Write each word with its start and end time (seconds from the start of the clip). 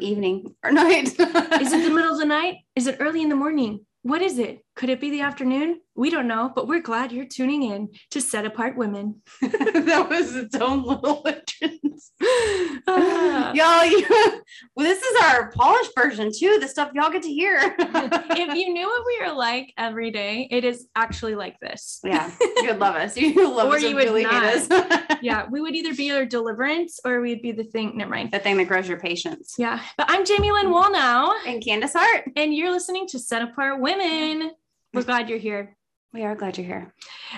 evening 0.00 0.54
or 0.64 0.72
night. 0.84 1.08
is 1.08 1.18
it 1.18 1.84
the 1.84 1.90
middle 1.94 2.12
of 2.12 2.18
the 2.18 2.24
night? 2.26 2.56
Is 2.76 2.86
it 2.86 2.96
early 3.00 3.22
in 3.22 3.28
the 3.28 3.36
morning? 3.36 3.84
What 4.02 4.22
is 4.22 4.38
it? 4.38 4.64
Could 4.78 4.90
it 4.90 5.00
be 5.00 5.10
the 5.10 5.22
afternoon? 5.22 5.80
We 5.96 6.08
don't 6.08 6.28
know, 6.28 6.52
but 6.54 6.68
we're 6.68 6.78
glad 6.78 7.10
you're 7.10 7.24
tuning 7.24 7.64
in 7.64 7.88
to 8.12 8.20
Set 8.20 8.46
Apart 8.46 8.76
Women. 8.76 9.22
that 9.42 10.06
was 10.08 10.36
its 10.36 10.54
own 10.54 10.84
little 10.84 11.20
entrance. 11.26 12.12
Uh, 12.86 13.52
y'all, 13.56 13.84
you, 13.84 14.06
well, 14.76 14.86
this 14.86 15.02
is 15.02 15.22
our 15.24 15.50
polished 15.50 15.90
version 15.98 16.30
too. 16.32 16.58
The 16.60 16.68
stuff 16.68 16.92
y'all 16.94 17.10
get 17.10 17.24
to 17.24 17.28
hear. 17.28 17.74
if 17.76 18.54
you 18.54 18.72
knew 18.72 18.86
what 18.86 19.04
we 19.04 19.26
are 19.26 19.34
like 19.34 19.74
every 19.76 20.12
day, 20.12 20.46
it 20.48 20.62
is 20.62 20.86
actually 20.94 21.34
like 21.34 21.58
this. 21.58 21.98
Yeah, 22.04 22.30
you'd 22.58 22.78
love 22.78 22.94
us. 22.94 23.16
You 23.16 23.52
love 23.52 23.72
or 23.72 23.76
us. 23.78 23.82
You 23.82 23.96
would 23.96 24.04
really 24.04 24.22
not. 24.22 24.44
hate 24.44 24.70
us. 24.70 25.18
yeah, 25.20 25.48
we 25.50 25.60
would 25.60 25.74
either 25.74 25.96
be 25.96 26.12
our 26.12 26.24
deliverance 26.24 27.00
or 27.04 27.20
we'd 27.20 27.42
be 27.42 27.50
the 27.50 27.64
thing. 27.64 27.96
Never 27.96 28.12
mind. 28.12 28.30
The 28.30 28.38
thing 28.38 28.56
that 28.58 28.68
grows 28.68 28.88
your 28.88 29.00
patience. 29.00 29.56
Yeah, 29.58 29.82
but 29.96 30.06
I'm 30.08 30.24
Jamie 30.24 30.52
Lynn 30.52 30.68
Wallnau, 30.68 31.34
and 31.48 31.60
Candace 31.64 31.94
Hart, 31.94 32.30
and 32.36 32.54
you're 32.54 32.70
listening 32.70 33.08
to 33.08 33.18
Set 33.18 33.42
Apart 33.42 33.80
Women. 33.80 34.52
We're 34.98 35.04
glad 35.04 35.28
you're 35.28 35.38
here. 35.38 35.76
We 36.12 36.24
are 36.24 36.34
glad 36.34 36.58
you're 36.58 36.66
here. 36.66 36.92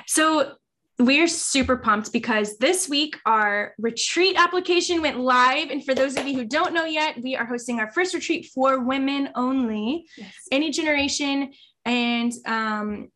So 0.07 0.53
we're 0.99 1.29
super 1.29 1.77
pumped 1.77 2.11
because 2.11 2.57
this 2.57 2.89
week 2.89 3.19
our 3.27 3.75
retreat 3.77 4.35
application 4.39 5.03
went 5.03 5.21
live. 5.21 5.69
And 5.69 5.85
for 5.85 5.95
those 5.95 6.17
of 6.17 6.27
you 6.27 6.37
who 6.37 6.47
don't 6.47 6.73
know 6.73 6.87
yet, 6.87 7.21
we 7.23 7.37
are 7.37 7.45
hosting 7.45 7.79
our 7.79 7.91
first 7.93 8.15
retreat 8.15 8.47
for 8.55 8.83
women 8.83 9.29
only, 9.35 10.07
yes. 10.17 10.33
any 10.51 10.71
generation. 10.71 11.53
And 11.85 12.33
um, 12.47 13.09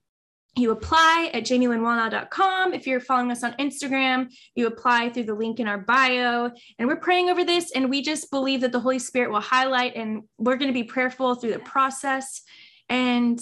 you 0.56 0.72
apply 0.72 1.30
at 1.32 1.44
jamielynnwallnau.com. 1.44 2.74
If 2.74 2.86
you're 2.86 3.00
following 3.00 3.30
us 3.30 3.44
on 3.44 3.54
Instagram, 3.54 4.30
you 4.54 4.66
apply 4.66 5.08
through 5.08 5.24
the 5.24 5.34
link 5.34 5.58
in 5.58 5.66
our 5.66 5.78
bio. 5.78 6.50
And 6.78 6.86
we're 6.86 6.96
praying 6.96 7.30
over 7.30 7.44
this, 7.44 7.72
and 7.72 7.88
we 7.88 8.02
just 8.02 8.30
believe 8.30 8.60
that 8.60 8.72
the 8.72 8.80
Holy 8.80 8.98
Spirit 8.98 9.30
will 9.30 9.40
highlight, 9.40 9.96
and 9.96 10.24
we're 10.36 10.56
going 10.56 10.70
to 10.70 10.74
be 10.74 10.84
prayerful 10.84 11.34
through 11.36 11.52
the 11.52 11.60
process. 11.60 12.42
And 12.90 13.40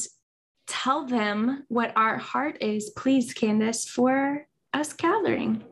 tell 0.72 1.04
them 1.04 1.64
what 1.68 1.92
our 1.96 2.16
heart 2.16 2.56
is, 2.62 2.90
please, 2.96 3.34
Candace, 3.34 3.86
for 3.86 4.46
us 4.72 4.94
gathering. 4.94 5.62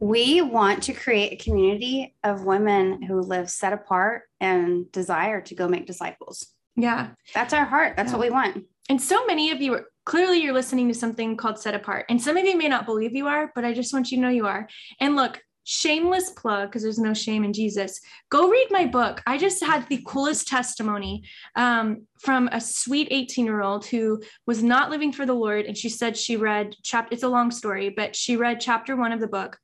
We 0.00 0.42
want 0.42 0.82
to 0.84 0.92
create 0.92 1.32
a 1.32 1.42
community 1.42 2.16
of 2.24 2.44
women 2.44 3.02
who 3.02 3.20
live 3.20 3.48
set 3.48 3.72
apart 3.72 4.22
and 4.40 4.90
desire 4.90 5.40
to 5.42 5.54
go 5.54 5.68
make 5.68 5.86
disciples. 5.86 6.48
Yeah. 6.74 7.10
That's 7.34 7.54
our 7.54 7.64
heart. 7.64 7.96
That's 7.96 8.10
yeah. 8.10 8.18
what 8.18 8.26
we 8.26 8.30
want. 8.30 8.64
And 8.88 9.00
so 9.00 9.24
many 9.26 9.52
of 9.52 9.62
you 9.62 9.74
are 9.74 9.86
clearly 10.04 10.38
you're 10.38 10.52
listening 10.52 10.88
to 10.88 10.94
something 10.94 11.36
called 11.36 11.60
set 11.60 11.74
apart. 11.74 12.06
And 12.08 12.20
some 12.20 12.36
of 12.36 12.44
you 12.44 12.58
may 12.58 12.68
not 12.68 12.84
believe 12.84 13.14
you 13.14 13.28
are, 13.28 13.52
but 13.54 13.64
I 13.64 13.72
just 13.72 13.92
want 13.92 14.10
you 14.10 14.18
to 14.18 14.22
know 14.22 14.28
you 14.28 14.46
are. 14.46 14.68
And 15.00 15.14
look, 15.14 15.40
shameless 15.66 16.30
plug 16.30 16.68
because 16.68 16.84
there's 16.84 16.98
no 16.98 17.12
shame 17.12 17.42
in 17.42 17.52
Jesus. 17.52 18.00
Go 18.30 18.48
read 18.48 18.68
my 18.70 18.86
book. 18.86 19.20
I 19.26 19.36
just 19.36 19.62
had 19.64 19.86
the 19.88 20.00
coolest 20.06 20.46
testimony 20.46 21.24
um, 21.56 22.06
from 22.20 22.48
a 22.52 22.60
sweet 22.60 23.08
18 23.10 23.44
year 23.44 23.62
old 23.62 23.84
who 23.84 24.22
was 24.46 24.62
not 24.62 24.90
living 24.90 25.12
for 25.12 25.26
the 25.26 25.34
Lord. 25.34 25.66
And 25.66 25.76
she 25.76 25.88
said 25.88 26.16
she 26.16 26.36
read 26.36 26.76
chapter, 26.84 27.12
it's 27.12 27.24
a 27.24 27.28
long 27.28 27.50
story, 27.50 27.90
but 27.90 28.14
she 28.14 28.36
read 28.36 28.60
chapter 28.60 28.94
one 28.94 29.10
of 29.10 29.18
the 29.18 29.26
book. 29.26 29.58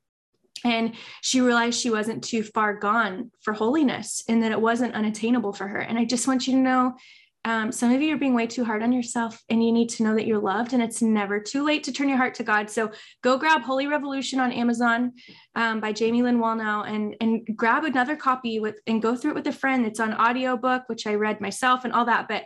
And 0.64 0.94
she 1.20 1.40
realized 1.40 1.80
she 1.80 1.90
wasn't 1.90 2.24
too 2.24 2.42
far 2.42 2.74
gone 2.74 3.30
for 3.40 3.52
holiness 3.52 4.24
and 4.28 4.42
that 4.42 4.52
it 4.52 4.60
wasn't 4.60 4.94
unattainable 4.94 5.52
for 5.52 5.68
her. 5.68 5.78
And 5.78 5.98
I 5.98 6.04
just 6.04 6.26
want 6.26 6.48
you 6.48 6.54
to 6.54 6.58
know 6.58 6.94
um, 7.44 7.72
some 7.72 7.92
of 7.92 8.00
you 8.00 8.14
are 8.14 8.18
being 8.18 8.34
way 8.34 8.46
too 8.46 8.64
hard 8.64 8.82
on 8.82 8.92
yourself, 8.92 9.42
and 9.48 9.64
you 9.64 9.72
need 9.72 9.88
to 9.90 10.04
know 10.04 10.14
that 10.14 10.26
you're 10.26 10.38
loved, 10.38 10.72
and 10.72 10.82
it's 10.82 11.02
never 11.02 11.40
too 11.40 11.64
late 11.64 11.82
to 11.84 11.92
turn 11.92 12.08
your 12.08 12.18
heart 12.18 12.34
to 12.36 12.44
God. 12.44 12.70
So 12.70 12.92
go 13.22 13.36
grab 13.36 13.62
Holy 13.62 13.88
Revolution 13.88 14.38
on 14.38 14.52
Amazon 14.52 15.12
um, 15.56 15.80
by 15.80 15.92
Jamie 15.92 16.22
Lynn 16.22 16.38
Wallnau, 16.38 16.88
and 16.88 17.16
and 17.20 17.44
grab 17.56 17.84
another 17.84 18.14
copy 18.14 18.60
with 18.60 18.78
and 18.86 19.02
go 19.02 19.16
through 19.16 19.32
it 19.32 19.34
with 19.34 19.46
a 19.48 19.52
friend. 19.52 19.84
It's 19.84 20.00
on 20.00 20.14
audiobook, 20.14 20.84
which 20.86 21.06
I 21.06 21.14
read 21.14 21.40
myself, 21.40 21.84
and 21.84 21.92
all 21.92 22.04
that. 22.04 22.28
But 22.28 22.44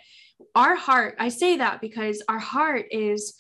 our 0.55 0.77
heart, 0.77 1.17
I 1.19 1.29
say 1.29 1.59
that 1.59 1.83
because 1.83 2.23
our 2.29 2.39
heart 2.39 2.87
is 2.91 3.37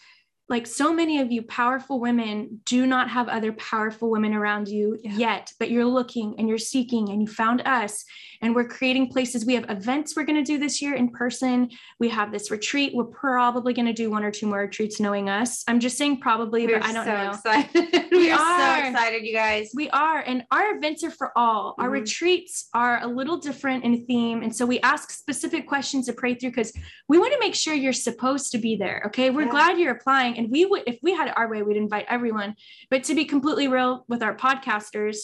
like 0.48 0.66
so 0.66 0.92
many 0.92 1.20
of 1.20 1.32
you 1.32 1.42
powerful 1.42 2.00
women 2.00 2.60
do 2.64 2.86
not 2.86 3.10
have 3.10 3.28
other 3.28 3.52
powerful 3.52 4.10
women 4.10 4.32
around 4.32 4.69
you 4.69 4.98
yeah. 5.02 5.16
yet 5.16 5.52
but 5.58 5.70
you're 5.70 5.84
looking 5.84 6.36
and 6.38 6.48
you're 6.48 6.58
seeking 6.58 7.10
and 7.10 7.20
you 7.20 7.26
found 7.26 7.62
us 7.62 8.04
and 8.42 8.54
we're 8.54 8.69
creating 8.69 9.10
places. 9.10 9.44
We 9.44 9.54
have 9.54 9.69
events 9.70 10.14
we're 10.16 10.24
going 10.24 10.42
to 10.42 10.44
do 10.44 10.58
this 10.58 10.80
year 10.80 10.94
in 10.94 11.10
person. 11.10 11.70
We 11.98 12.08
have 12.10 12.32
this 12.32 12.50
retreat. 12.50 12.92
We're 12.94 13.04
probably 13.04 13.72
going 13.72 13.86
to 13.86 13.92
do 13.92 14.10
one 14.10 14.24
or 14.24 14.30
two 14.30 14.47
more 14.47 14.60
retreats 14.60 15.00
knowing 15.00 15.28
us. 15.28 15.64
I'm 15.69 15.80
just 15.80 15.97
saying 15.97 16.20
probably 16.20 16.66
we're 16.66 16.80
but 16.80 16.88
i 16.88 16.92
don't 16.92 17.04
so 17.04 17.16
know. 17.16 17.30
excited. 17.30 18.08
we, 18.10 18.19
we 18.19 18.30
are 18.30 18.82
so 18.82 18.88
excited 18.88 19.25
you 19.25 19.34
guys. 19.34 19.70
We 19.75 19.91
are. 19.91 20.20
And 20.20 20.44
our 20.50 20.76
events 20.76 21.04
are 21.04 21.10
for 21.10 21.36
all. 21.36 21.72
Mm-hmm. 21.72 21.82
our 21.82 21.91
retreats 21.91 22.69
are 22.75 23.02
a 23.02 23.06
little 23.06 23.38
different 23.38 23.84
in 23.84 24.06
theme. 24.06 24.42
And 24.42 24.54
so 24.54 24.66
we 24.66 24.80
ask 24.80 25.10
specific 25.10 25.66
questions 25.66 26.06
to 26.06 26.12
pray 26.12 26.34
through 26.34 26.50
because 26.50 26.72
we 27.08 27.19
want 27.19 27.32
to 27.32 27.38
make 27.38 27.54
sure 27.54 27.75
you're 27.75 27.92
supposed 27.92 28.52
to 28.52 28.58
be 28.58 28.76
there 28.76 29.02
okay? 29.06 29.30
We're 29.30 29.44
yeah. 29.46 29.50
glad 29.50 29.78
you're 29.78 29.92
applying. 29.92 30.38
And 30.38 30.50
we 30.50 30.64
would 30.64 30.82
if 30.86 30.98
we 31.02 31.12
had 31.12 31.28
it 31.28 31.34
our 31.36 31.48
way 31.48 31.62
we'd 31.62 31.76
invite 31.76 32.06
everyone. 32.08 32.54
But 32.91 33.04
to 33.04 33.14
be 33.14 33.25
completely 33.25 33.69
real 33.69 34.04
with 34.08 34.22
our 34.22 34.36
podcasters 34.36 35.16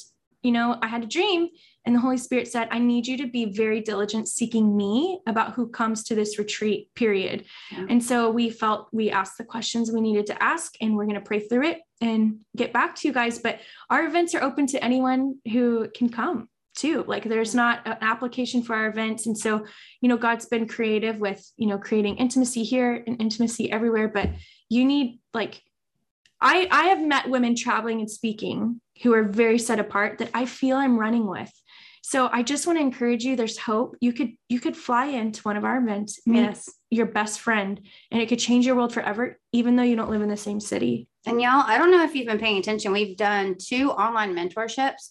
you 0.42 0.52
know 0.52 0.76
i 0.82 0.86
had 0.86 1.02
a 1.02 1.06
dream 1.06 1.48
and 1.84 1.94
the 1.94 2.00
holy 2.00 2.18
spirit 2.18 2.48
said 2.48 2.68
i 2.70 2.78
need 2.78 3.06
you 3.06 3.16
to 3.16 3.26
be 3.26 3.46
very 3.46 3.80
diligent 3.80 4.28
seeking 4.28 4.76
me 4.76 5.20
about 5.26 5.54
who 5.54 5.68
comes 5.68 6.04
to 6.04 6.14
this 6.14 6.38
retreat 6.38 6.88
period. 6.94 7.44
Yeah. 7.70 7.86
and 7.88 8.02
so 8.02 8.30
we 8.30 8.50
felt 8.50 8.88
we 8.92 9.10
asked 9.10 9.38
the 9.38 9.44
questions 9.44 9.90
we 9.90 10.00
needed 10.00 10.26
to 10.26 10.42
ask 10.42 10.74
and 10.80 10.96
we're 10.96 11.04
going 11.04 11.14
to 11.14 11.20
pray 11.20 11.40
through 11.40 11.64
it 11.64 11.80
and 12.00 12.40
get 12.56 12.72
back 12.72 12.96
to 12.96 13.08
you 13.08 13.14
guys. 13.14 13.38
But 13.38 13.60
our 13.90 14.04
events 14.04 14.34
are 14.34 14.42
open 14.42 14.66
to 14.68 14.84
anyone 14.84 15.36
who 15.50 15.88
can 15.94 16.08
come 16.08 16.48
too. 16.74 17.04
Like 17.06 17.24
there's 17.24 17.54
not 17.54 17.86
an 17.86 17.96
application 18.00 18.62
for 18.62 18.74
our 18.74 18.88
events. 18.88 19.26
And 19.26 19.36
so 19.36 19.66
you 20.00 20.08
know 20.08 20.16
god's 20.16 20.46
been 20.46 20.66
creative 20.66 21.18
with 21.18 21.44
you 21.56 21.68
know 21.68 21.78
creating 21.78 22.16
intimacy 22.16 22.64
here 22.64 23.02
and 23.06 23.20
intimacy 23.20 23.70
everywhere. 23.70 24.08
But 24.08 24.30
you 24.68 24.84
need 24.84 25.20
like 25.34 25.62
I 26.40 26.68
I 26.70 26.84
have 26.84 27.00
met 27.00 27.28
women 27.28 27.54
traveling 27.54 28.00
and 28.00 28.10
speaking 28.10 28.80
who 29.02 29.14
are 29.14 29.24
very 29.24 29.58
set 29.58 29.80
apart 29.80 30.18
that 30.18 30.30
I 30.34 30.46
feel 30.46 30.76
I'm 30.76 30.98
running 30.98 31.26
with. 31.26 31.50
So 32.02 32.28
I 32.32 32.42
just 32.42 32.66
want 32.66 32.78
to 32.78 32.84
encourage 32.84 33.24
you 33.24 33.36
there's 33.36 33.56
hope. 33.56 33.96
You 34.00 34.12
could 34.12 34.32
you 34.48 34.60
could 34.60 34.76
fly 34.76 35.06
into 35.06 35.42
one 35.42 35.56
of 35.56 35.64
our 35.64 35.78
events, 35.78 36.20
mm-hmm. 36.20 36.32
meet 36.32 36.42
yes. 36.42 36.70
your 36.90 37.06
best 37.06 37.40
friend 37.40 37.80
and 38.10 38.20
it 38.20 38.28
could 38.28 38.38
change 38.38 38.66
your 38.66 38.74
world 38.74 38.92
forever 38.92 39.38
even 39.52 39.76
though 39.76 39.82
you 39.82 39.96
don't 39.96 40.10
live 40.10 40.22
in 40.22 40.28
the 40.28 40.36
same 40.36 40.60
city. 40.60 41.08
And 41.24 41.40
y'all, 41.40 41.62
I 41.64 41.78
don't 41.78 41.92
know 41.92 42.02
if 42.02 42.14
you've 42.14 42.26
been 42.26 42.40
paying 42.40 42.58
attention. 42.58 42.90
We've 42.90 43.16
done 43.16 43.56
two 43.58 43.90
online 43.90 44.34
mentorships 44.34 45.10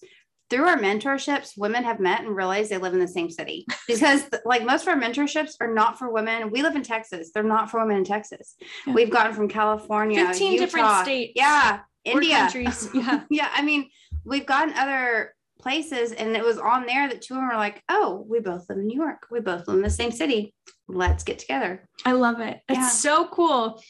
through 0.51 0.67
our 0.67 0.77
mentorships, 0.77 1.57
women 1.57 1.85
have 1.85 2.01
met 2.01 2.25
and 2.25 2.35
realized 2.35 2.69
they 2.69 2.77
live 2.77 2.93
in 2.93 2.99
the 2.99 3.07
same 3.07 3.29
city 3.29 3.65
because, 3.87 4.25
like, 4.43 4.63
most 4.65 4.81
of 4.81 4.89
our 4.89 4.99
mentorships 4.99 5.53
are 5.61 5.73
not 5.73 5.97
for 5.97 6.11
women. 6.11 6.51
We 6.51 6.61
live 6.61 6.75
in 6.75 6.83
Texas; 6.83 7.31
they're 7.33 7.41
not 7.41 7.71
for 7.71 7.79
women 7.79 7.97
in 7.97 8.03
Texas. 8.03 8.57
Yeah. 8.85 8.93
We've 8.93 9.09
gotten 9.09 9.33
from 9.33 9.47
California, 9.47 10.27
fifteen 10.27 10.53
Utah, 10.53 10.65
different 10.65 11.05
states, 11.05 11.33
yeah, 11.37 11.79
India, 12.03 12.37
countries, 12.37 12.89
yeah, 12.93 13.23
yeah. 13.29 13.49
I 13.53 13.61
mean, 13.61 13.89
we've 14.25 14.45
gotten 14.45 14.73
other 14.73 15.33
places, 15.61 16.11
and 16.11 16.35
it 16.35 16.43
was 16.43 16.57
on 16.57 16.85
there 16.85 17.07
that 17.07 17.21
two 17.21 17.35
of 17.35 17.39
them 17.39 17.47
were 17.47 17.55
like, 17.55 17.83
"Oh, 17.89 18.25
we 18.27 18.39
both 18.39 18.67
live 18.69 18.79
in 18.79 18.87
New 18.87 18.99
York. 18.99 19.27
We 19.31 19.39
both 19.39 19.67
live 19.67 19.77
in 19.77 19.83
the 19.83 19.89
same 19.89 20.11
city. 20.11 20.53
Let's 20.87 21.23
get 21.23 21.39
together." 21.39 21.87
I 22.05 22.13
love 22.13 22.39
it. 22.39 22.61
It's 22.69 22.99
so 22.99 23.27
cool 23.27 23.81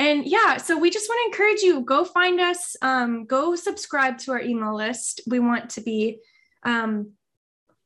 and 0.00 0.24
yeah 0.24 0.56
so 0.56 0.78
we 0.78 0.90
just 0.90 1.08
want 1.08 1.20
to 1.20 1.26
encourage 1.26 1.60
you 1.60 1.82
go 1.82 2.04
find 2.04 2.40
us 2.40 2.74
um, 2.82 3.26
go 3.26 3.54
subscribe 3.54 4.18
to 4.18 4.32
our 4.32 4.40
email 4.40 4.74
list 4.74 5.20
we 5.28 5.38
want 5.38 5.68
to 5.70 5.80
be 5.82 6.18
um, 6.64 7.12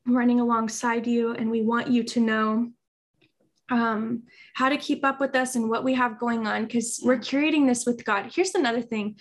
running 0.07 0.39
alongside 0.39 1.05
you 1.05 1.33
and 1.33 1.51
we 1.51 1.61
want 1.61 1.89
you 1.89 2.03
to 2.03 2.19
know 2.19 2.71
um, 3.69 4.23
how 4.53 4.69
to 4.69 4.77
keep 4.77 5.03
up 5.03 5.19
with 5.19 5.35
us 5.35 5.55
and 5.55 5.69
what 5.69 5.83
we 5.83 5.93
have 5.93 6.19
going 6.19 6.47
on 6.47 6.63
because 6.63 7.01
we're 7.03 7.17
curating 7.17 7.67
this 7.67 7.85
with 7.85 8.05
god 8.05 8.31
here's 8.33 8.55
another 8.55 8.81
thing 8.81 9.15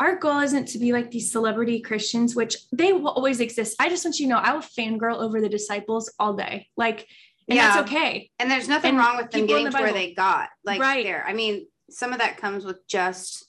our 0.00 0.16
goal 0.16 0.40
isn't 0.40 0.68
to 0.68 0.78
be 0.78 0.92
like 0.92 1.10
these 1.10 1.30
celebrity 1.30 1.80
Christians, 1.80 2.34
which 2.34 2.56
they 2.72 2.92
will 2.92 3.10
always 3.10 3.40
exist. 3.40 3.76
I 3.78 3.88
just 3.88 4.04
want 4.04 4.18
you 4.18 4.26
to 4.26 4.30
know 4.30 4.38
I 4.38 4.52
will 4.52 4.60
fangirl 4.60 5.18
over 5.18 5.40
the 5.40 5.48
disciples 5.48 6.12
all 6.18 6.34
day. 6.34 6.68
Like, 6.76 7.06
and 7.48 7.56
yeah. 7.56 7.76
that's 7.76 7.88
okay. 7.88 8.30
And 8.38 8.50
there's 8.50 8.68
nothing 8.68 8.90
and 8.90 8.98
wrong 8.98 9.16
with 9.16 9.30
them 9.30 9.46
getting 9.46 9.66
the 9.66 9.70
to 9.70 9.78
where 9.78 9.92
they 9.92 10.12
got. 10.14 10.48
Like 10.64 10.80
right. 10.80 11.04
there. 11.04 11.24
I 11.26 11.32
mean, 11.32 11.66
some 11.90 12.12
of 12.12 12.18
that 12.18 12.38
comes 12.38 12.64
with 12.64 12.86
just 12.88 13.46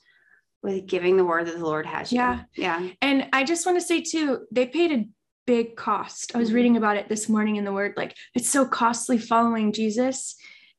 with 0.61 0.85
giving 0.85 1.17
the 1.17 1.25
word 1.25 1.47
that 1.47 1.57
the 1.57 1.65
Lord 1.65 1.85
has 1.85 2.11
you. 2.11 2.17
Yeah. 2.17 2.41
Yeah. 2.55 2.89
And 3.01 3.29
I 3.33 3.43
just 3.43 3.65
want 3.65 3.79
to 3.79 3.85
say 3.85 4.01
too, 4.01 4.45
they 4.51 4.65
paid 4.65 4.91
a 4.91 5.05
big 5.45 5.75
cost. 5.75 6.35
I 6.35 6.39
was 6.39 6.49
mm-hmm. 6.49 6.55
reading 6.55 6.77
about 6.77 6.97
it 6.97 7.07
this 7.07 7.29
morning 7.29 7.55
in 7.55 7.63
the 7.63 7.71
word. 7.71 7.93
Like 7.95 8.15
it's 8.33 8.49
so 8.49 8.65
costly 8.65 9.17
following 9.17 9.71
Jesus. 9.71 10.35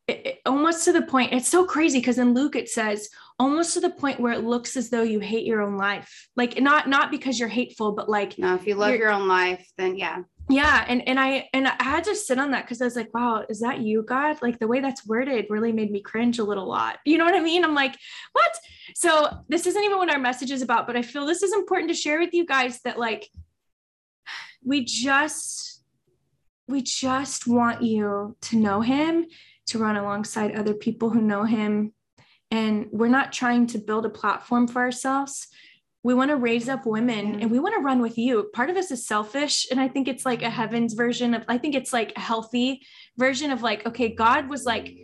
It, 0.06 0.26
it, 0.26 0.38
almost 0.46 0.84
to 0.84 0.92
the 0.92 1.02
point, 1.02 1.32
it's 1.32 1.48
so 1.48 1.64
crazy 1.64 1.98
because 1.98 2.18
in 2.18 2.34
Luke 2.34 2.56
it 2.56 2.68
says 2.68 3.08
almost 3.38 3.74
to 3.74 3.80
the 3.80 3.90
point 3.90 4.20
where 4.20 4.32
it 4.32 4.44
looks 4.44 4.76
as 4.76 4.90
though 4.90 5.02
you 5.02 5.20
hate 5.20 5.46
your 5.46 5.62
own 5.62 5.76
life. 5.76 6.28
Like 6.36 6.60
not 6.60 6.88
not 6.88 7.10
because 7.10 7.38
you're 7.38 7.48
hateful, 7.48 7.92
but 7.92 8.08
like 8.08 8.38
no, 8.38 8.54
if 8.54 8.66
you 8.66 8.74
love 8.74 8.94
your 8.94 9.10
own 9.10 9.28
life, 9.28 9.66
then 9.76 9.96
yeah 9.96 10.22
yeah 10.48 10.84
and 10.86 11.08
and 11.08 11.18
i 11.18 11.48
and 11.54 11.66
i 11.66 11.74
had 11.80 12.04
to 12.04 12.14
sit 12.14 12.38
on 12.38 12.52
that 12.52 12.62
because 12.62 12.80
i 12.80 12.84
was 12.84 12.94
like 12.94 13.12
wow 13.12 13.44
is 13.48 13.58
that 13.58 13.80
you 13.80 14.00
god 14.04 14.40
like 14.42 14.60
the 14.60 14.68
way 14.68 14.78
that's 14.78 15.04
worded 15.04 15.44
really 15.50 15.72
made 15.72 15.90
me 15.90 16.00
cringe 16.00 16.38
a 16.38 16.44
little 16.44 16.68
lot 16.68 16.98
you 17.04 17.18
know 17.18 17.24
what 17.24 17.34
i 17.34 17.40
mean 17.40 17.64
i'm 17.64 17.74
like 17.74 17.96
what 18.32 18.56
so 18.94 19.28
this 19.48 19.66
isn't 19.66 19.82
even 19.82 19.98
what 19.98 20.08
our 20.08 20.20
message 20.20 20.52
is 20.52 20.62
about 20.62 20.86
but 20.86 20.96
i 20.96 21.02
feel 21.02 21.26
this 21.26 21.42
is 21.42 21.52
important 21.52 21.88
to 21.88 21.96
share 21.96 22.20
with 22.20 22.32
you 22.32 22.46
guys 22.46 22.80
that 22.82 22.96
like 22.96 23.28
we 24.64 24.84
just 24.84 25.76
we 26.68 26.82
just 26.82 27.46
want 27.46 27.82
you 27.82 28.36
to 28.40 28.56
know 28.56 28.80
him, 28.80 29.26
to 29.66 29.78
run 29.78 29.96
alongside 29.96 30.54
other 30.54 30.74
people 30.74 31.10
who 31.10 31.20
know 31.20 31.44
him. 31.44 31.92
And 32.50 32.86
we're 32.92 33.08
not 33.08 33.32
trying 33.32 33.66
to 33.68 33.78
build 33.78 34.06
a 34.06 34.10
platform 34.10 34.68
for 34.68 34.80
ourselves. 34.80 35.48
We 36.02 36.14
want 36.14 36.30
to 36.30 36.36
raise 36.36 36.68
up 36.68 36.86
women 36.86 37.34
Yeah. 37.34 37.40
and 37.40 37.50
we 37.50 37.58
want 37.58 37.74
to 37.74 37.80
run 37.80 38.00
with 38.00 38.16
you. 38.16 38.48
Part 38.54 38.70
of 38.70 38.76
us 38.76 38.92
is 38.92 39.04
selfish. 39.06 39.66
And 39.70 39.80
I 39.80 39.88
think 39.88 40.06
it's 40.06 40.24
like 40.24 40.42
a 40.42 40.50
heavens 40.50 40.94
version 40.94 41.34
of, 41.34 41.42
I 41.48 41.58
think 41.58 41.74
it's 41.74 41.92
like 41.92 42.12
a 42.14 42.20
healthy 42.20 42.82
version 43.16 43.50
of 43.50 43.62
like, 43.62 43.84
okay, 43.86 44.14
God 44.14 44.48
was 44.48 44.64
like, 44.64 44.94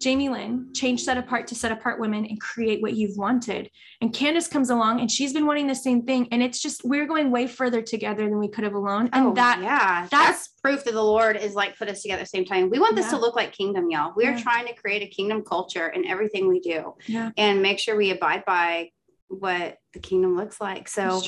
Jamie 0.00 0.28
Lynn, 0.28 0.72
change 0.74 1.02
set 1.02 1.16
apart 1.18 1.46
to 1.48 1.54
set 1.54 1.72
apart 1.72 1.98
women 1.98 2.24
and 2.24 2.40
create 2.40 2.80
what 2.80 2.94
you've 2.94 3.16
wanted. 3.16 3.70
And 4.00 4.12
Candace 4.12 4.46
comes 4.46 4.70
along 4.70 5.00
and 5.00 5.10
she's 5.10 5.32
been 5.32 5.44
wanting 5.46 5.66
the 5.66 5.74
same 5.74 6.02
thing. 6.02 6.28
And 6.30 6.42
it's 6.42 6.60
just, 6.62 6.84
we're 6.84 7.06
going 7.06 7.30
way 7.30 7.46
further 7.46 7.82
together 7.82 8.28
than 8.28 8.38
we 8.38 8.48
could 8.48 8.64
have 8.64 8.74
alone. 8.74 9.10
And 9.12 9.26
oh, 9.28 9.34
that, 9.34 9.60
yeah, 9.60 10.06
that's- 10.08 10.10
that's 10.10 10.48
proof 10.62 10.84
that 10.84 10.94
the 10.94 11.02
Lord 11.02 11.36
is 11.36 11.54
like 11.54 11.76
put 11.76 11.88
us 11.88 12.02
together 12.02 12.20
at 12.20 12.24
the 12.26 12.28
same 12.28 12.44
time. 12.44 12.70
We 12.70 12.78
want 12.78 12.94
this 12.96 13.06
Yeah. 13.06 13.12
to 13.12 13.18
look 13.18 13.34
like 13.36 13.52
kingdom, 13.52 13.90
y'all. 13.90 14.12
We 14.16 14.26
are 14.26 14.32
Yeah. 14.32 14.40
trying 14.42 14.66
to 14.68 14.74
create 14.74 15.02
a 15.02 15.06
kingdom 15.08 15.42
culture 15.42 15.88
in 15.88 16.04
everything 16.06 16.48
we 16.48 16.60
do 16.60 16.94
yeah, 17.06 17.30
and 17.36 17.60
make 17.62 17.78
sure 17.78 17.96
we 17.96 18.10
abide 18.10 18.44
by 18.44 18.90
what 19.28 19.78
the 19.92 19.98
kingdom 19.98 20.36
looks 20.36 20.60
like. 20.60 20.88
So 20.88 21.20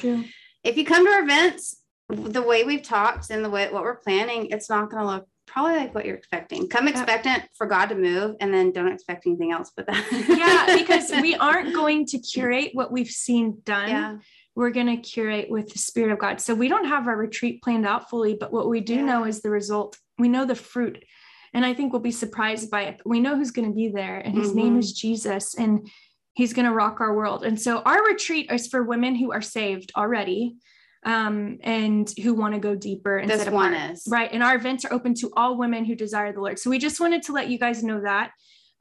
if 0.62 0.76
you 0.76 0.84
come 0.84 1.05
to 1.06 1.12
our 1.12 1.22
events, 1.22 1.76
the 2.08 2.43
way 2.43 2.64
we've 2.64 2.82
talked 2.82 3.31
and 3.31 3.44
the 3.44 3.50
way 3.50 3.70
what 3.72 3.82
we're 3.82 3.96
planning, 3.96 4.46
it's 4.50 4.69
not 4.69 4.90
going 4.90 5.02
to 5.02 5.06
look 5.06 5.28
probably 5.50 5.76
like 5.76 5.94
what 5.94 6.05
you're 6.05 6.17
expecting. 6.17 6.69
Come 6.69 6.88
expectant 6.88 7.44
for 7.55 7.67
God 7.67 7.87
to 7.87 7.94
move, 7.94 8.37
and 8.41 8.52
then 8.55 8.70
don't 8.73 8.93
expect 8.93 9.26
anything 9.26 9.52
else 9.52 9.73
but 9.76 9.87
that. 9.87 10.05
yeah, 10.29 10.76
because 10.79 11.11
we 11.20 11.35
aren't 11.35 11.75
going 11.75 12.06
to 12.06 12.19
curate 12.19 12.70
what 12.75 12.93
we've 12.93 13.08
seen 13.11 13.58
done. 13.64 13.88
yeah, 13.88 14.17
We're 14.55 14.70
going 14.70 14.87
to 14.87 14.97
curate 14.97 15.50
with 15.50 15.73
the 15.73 15.79
Spirit 15.79 16.12
of 16.12 16.19
God. 16.19 16.41
So 16.41 16.55
we 16.55 16.69
don't 16.69 16.87
have 16.87 17.08
our 17.08 17.17
retreat 17.17 17.62
planned 17.62 17.87
out 17.87 18.08
fully, 18.08 18.35
but 18.38 18.52
what 18.52 18.69
we 18.69 18.81
do 18.81 18.94
Yeah. 18.97 19.05
know 19.05 19.25
is 19.25 19.43
the 19.43 19.50
result. 19.50 19.99
We 20.19 20.29
know 20.29 20.44
the 20.44 20.55
fruit. 20.55 21.05
And 21.53 21.67
I 21.67 21.75
think 21.75 21.93
we'll 21.93 22.00
be 22.00 22.12
surprised 22.12 22.70
by 22.70 22.82
it. 22.82 23.00
We 23.05 23.19
know 23.19 23.35
who's 23.37 23.50
going 23.50 23.69
to 23.69 23.75
be 23.75 23.88
there, 23.88 24.19
and 24.19 24.35
his 24.37 24.55
name 24.55 24.76
Mhm. 24.76 24.79
is 24.79 24.93
Jesus, 24.93 25.55
and 25.56 25.88
he's 26.35 26.53
going 26.53 26.67
to 26.67 26.73
rock 26.73 27.00
our 27.00 27.14
world. 27.14 27.44
And 27.44 27.61
so 27.61 27.81
our 27.81 28.05
retreat 28.05 28.50
is 28.53 28.69
for 28.69 28.85
women 28.85 29.17
who 29.17 29.32
are 29.32 29.43
saved 29.43 29.91
already 29.96 30.56
um, 31.05 31.58
and 31.62 32.12
who 32.23 32.35
want 32.35 32.55
to 32.55 32.61
go 32.61 32.75
deeper 32.75 33.19
and 33.19 33.31
this 33.31 33.49
one 33.49 33.75
is 33.75 34.06
Right. 34.08 34.31
And 34.32 34.43
our 34.43 34.55
events 34.55 34.85
are 34.85 34.93
open 34.93 35.14
to 35.14 35.31
all 35.37 35.56
women 35.56 35.85
who 35.85 35.94
desire 35.94 36.32
the 36.32 36.41
Lord. 36.41 36.58
So 36.58 36.70
we 36.70 36.79
just 36.79 37.00
wanted 37.00 37.23
to 37.25 37.32
let 37.32 37.49
you 37.49 37.58
guys 37.58 37.82
know 37.82 38.02
that. 38.02 38.32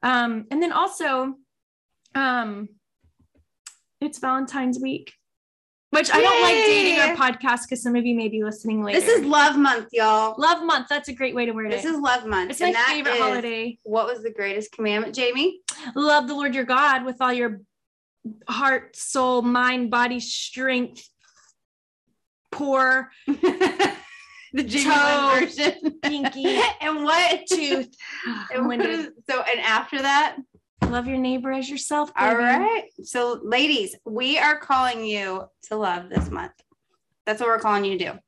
Um, 0.02 0.44
and 0.50 0.62
then 0.62 0.72
also, 0.72 1.34
um, 2.14 2.68
it's 4.00 4.18
Valentine's 4.18 4.78
week, 4.80 5.12
which 5.90 6.10
I 6.10 6.20
don't 6.20 6.42
like 6.42 6.54
dating 6.54 7.00
our 7.00 7.16
podcast 7.16 7.62
because 7.68 7.82
some 7.82 7.96
of 7.96 8.06
you 8.06 8.14
may 8.14 8.28
be 8.28 8.42
listening 8.42 8.82
later. 8.82 9.00
This 9.00 9.08
is 9.08 9.24
Love 9.24 9.58
Month, 9.58 9.88
y'all. 9.92 10.34
Love 10.38 10.64
Month. 10.64 10.88
That's 10.88 11.08
a 11.08 11.12
great 11.12 11.34
way 11.34 11.46
to 11.46 11.52
word 11.52 11.70
This 11.70 11.84
is 11.84 11.98
Love 11.98 12.26
Month. 12.26 12.52
it's 12.52 12.60
my 12.60 12.68
and 12.68 12.76
that 12.76 12.88
favorite 12.88 13.18
holiday. 13.18 13.78
What 13.82 14.06
was 14.06 14.22
the 14.22 14.30
greatest 14.30 14.72
commandment, 14.72 15.14
Jamie? 15.14 15.60
Love 15.94 16.28
the 16.28 16.34
Lord 16.34 16.54
your 16.54 16.64
God 16.64 17.04
with 17.04 17.20
all 17.20 17.32
your 17.32 17.60
heart, 18.48 18.96
soul, 18.96 19.42
mind, 19.42 19.90
body, 19.90 20.20
strength. 20.20 21.08
Poor 22.50 23.10
the 24.52 24.64
Toe. 24.64 25.38
Version. 25.40 25.98
Pinky. 26.02 26.60
and 26.80 27.04
what? 27.04 27.46
tooth. 27.46 27.88
And 28.54 28.66
Winded. 28.68 29.12
so, 29.28 29.42
and 29.42 29.60
after 29.60 30.02
that, 30.02 30.36
Love 30.88 31.06
your 31.06 31.18
neighbor 31.18 31.52
as 31.52 31.68
yourself. 31.70 32.10
all 32.16 32.32
baby. 32.32 32.42
right. 32.42 32.84
So, 33.04 33.38
ladies, 33.44 33.94
we 34.04 34.38
are 34.38 34.56
calling 34.58 35.04
you 35.04 35.44
to 35.68 35.76
love 35.76 36.08
this 36.08 36.30
month. 36.30 36.52
That's 37.26 37.38
what 37.38 37.48
we're 37.48 37.58
calling 37.60 37.84
you 37.84 37.96
to 37.98 38.12
do. 38.12 38.18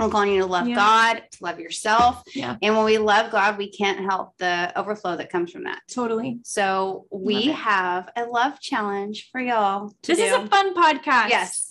I'm 0.00 0.08
calling 0.10 0.30
you 0.32 0.40
to 0.42 0.46
love 0.46 0.68
Yeah. 0.68 0.76
God, 0.76 1.22
to 1.32 1.38
love 1.44 1.58
yourself. 1.58 2.22
Yeah. 2.34 2.56
And 2.62 2.76
when 2.76 2.84
we 2.86 2.98
love 2.98 3.32
God, 3.32 3.58
we 3.58 3.68
can't 3.70 3.98
help 3.98 4.38
the 4.38 4.72
overflow 4.78 5.16
that 5.16 5.28
comes 5.28 5.50
from 5.50 5.64
that. 5.64 5.80
Totally. 5.92 6.38
So 6.44 7.06
we 7.10 7.46
have 7.48 8.08
a 8.16 8.24
love 8.26 8.60
challenge 8.60 9.28
for 9.32 9.40
y'all. 9.40 9.92
This 10.04 10.20
is 10.20 10.32
a 10.32 10.46
fun 10.46 10.74
podcast. 10.74 11.30
Yes, 11.30 11.67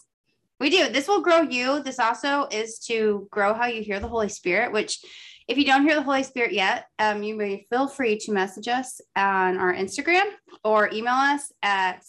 we 0.60 0.70
do. 0.70 0.90
This 0.90 1.08
will 1.08 1.22
grow 1.22 1.42
you. 1.42 1.82
This 1.84 2.00
also 2.00 2.48
is 2.52 2.80
to 2.88 3.28
grow 3.32 3.54
how 3.54 3.66
you 3.68 3.82
hear 3.84 4.00
the 4.00 4.08
Holy 4.08 4.30
Spirit, 4.30 4.72
which 4.72 5.00
if 5.48 5.58
you 5.58 5.64
don't 5.66 5.84
hear 5.84 5.96
the 5.96 6.02
Holy 6.02 6.24
Spirit 6.24 6.52
yet, 6.54 6.86
um, 7.00 7.24
you 7.24 7.36
may 7.36 7.66
feel 7.70 7.88
free 7.88 8.18
to 8.20 8.32
message 8.34 8.68
us 8.68 9.00
on 9.16 9.58
our 9.58 9.74
Instagram 9.74 10.26
or 10.64 10.90
email 10.92 11.14
us 11.14 11.52
at 11.64 12.02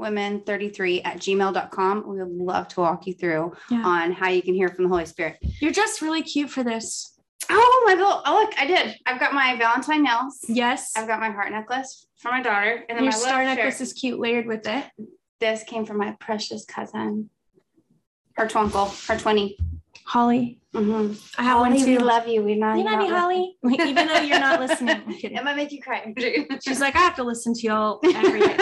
setapartwomen33 0.00 1.00
at 1.04 1.16
gmail.com. 1.18 2.04
We 2.06 2.18
would 2.18 2.30
love 2.30 2.68
to 2.68 2.80
walk 2.80 3.06
you 3.06 3.14
through 3.14 3.52
Yeah. 3.70 3.82
on 3.84 4.12
how 4.12 4.28
you 4.28 4.42
can 4.42 4.54
hear 4.54 4.68
from 4.68 4.84
the 4.84 4.90
Holy 4.90 5.06
Spirit. 5.06 5.38
You're 5.60 5.72
just 5.72 6.02
really 6.02 6.22
cute 6.22 6.50
for 6.50 6.62
this. 6.62 7.16
Oh, 7.48 7.84
my 7.86 7.94
little, 7.94 8.22
oh, 8.26 8.34
look, 8.44 8.52
I 8.60 8.66
did. 8.66 8.96
I've 9.06 9.18
got 9.18 9.32
my 9.34 9.56
Valentine 9.56 10.02
nails. 10.04 10.38
Yes. 10.46 10.92
I've 10.96 11.08
got 11.08 11.20
my 11.20 11.30
heart 11.30 11.50
necklace 11.50 12.06
for 12.18 12.30
my 12.30 12.42
daughter. 12.42 12.84
And 12.88 12.96
then 12.98 13.04
Your 13.04 13.12
my 13.12 13.18
star 13.18 13.42
necklace 13.44 13.78
shirt. 13.78 13.80
is 13.88 13.92
cute, 13.94 14.20
layered 14.20 14.46
with 14.46 14.66
it. 14.68 14.84
This 15.40 15.62
came 15.64 15.84
from 15.84 15.98
my 15.98 16.12
precious 16.20 16.64
cousin, 16.64 17.30
her 18.36 18.46
twinkle, 18.46 18.92
her 19.08 19.18
20. 19.18 19.58
Holly. 20.06 20.60
Mm-hmm. 20.74 21.14
I 21.38 21.44
have 21.44 21.60
one 21.60 21.76
too. 21.78 21.84
we 21.86 21.98
love 21.98 22.26
you. 22.26 22.42
We 22.42 22.56
know 22.56 22.74
you 22.74 22.82
you're 22.82 22.90
love 22.90 23.00
me, 23.00 23.08
not 23.08 23.20
Holly. 23.20 23.56
Even 23.88 24.06
though 24.08 24.20
you're 24.20 24.40
not 24.40 24.58
listening. 24.60 24.96
I'm 25.06 25.10
It 25.12 25.44
might 25.44 25.56
make 25.56 25.70
you 25.72 25.80
cry. 25.80 26.12
She's 26.64 26.80
like, 26.80 26.96
I 26.96 26.98
have 26.98 27.16
to 27.16 27.22
listen 27.22 27.54
to 27.54 27.60
y'all 27.60 28.00
every 28.04 28.40
day. 28.40 28.56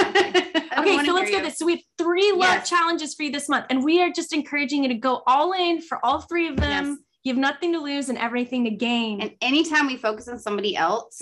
Okay, 0.79 1.05
so 1.05 1.13
let's 1.15 1.31
get 1.31 1.43
this. 1.43 1.59
So 1.59 1.67
we 1.67 1.73
have 1.73 1.81
three 1.97 2.33
love 2.33 2.41
Yes. 2.41 2.69
challenges 2.69 3.15
for 3.15 3.23
you 3.25 3.33
this 3.33 3.49
month, 3.49 3.67
and 3.71 3.83
we 3.83 4.03
are 4.03 4.11
just 4.11 4.33
encouraging 4.35 4.83
you 4.83 4.89
to 4.89 4.95
go 4.95 5.23
all 5.27 5.53
in 5.53 5.81
for 5.81 6.05
all 6.05 6.21
three 6.21 6.49
of 6.49 6.57
them. 6.57 6.87
Yes. 6.87 6.99
You 7.25 7.33
have 7.35 7.41
nothing 7.41 7.73
to 7.73 7.81
lose 7.81 8.09
and 8.11 8.19
everything 8.19 8.65
to 8.65 8.71
gain. 8.71 9.21
And 9.21 9.33
anytime 9.41 9.87
we 9.87 9.97
focus 9.97 10.29
on 10.29 10.39
somebody 10.39 10.77
else, 10.77 11.21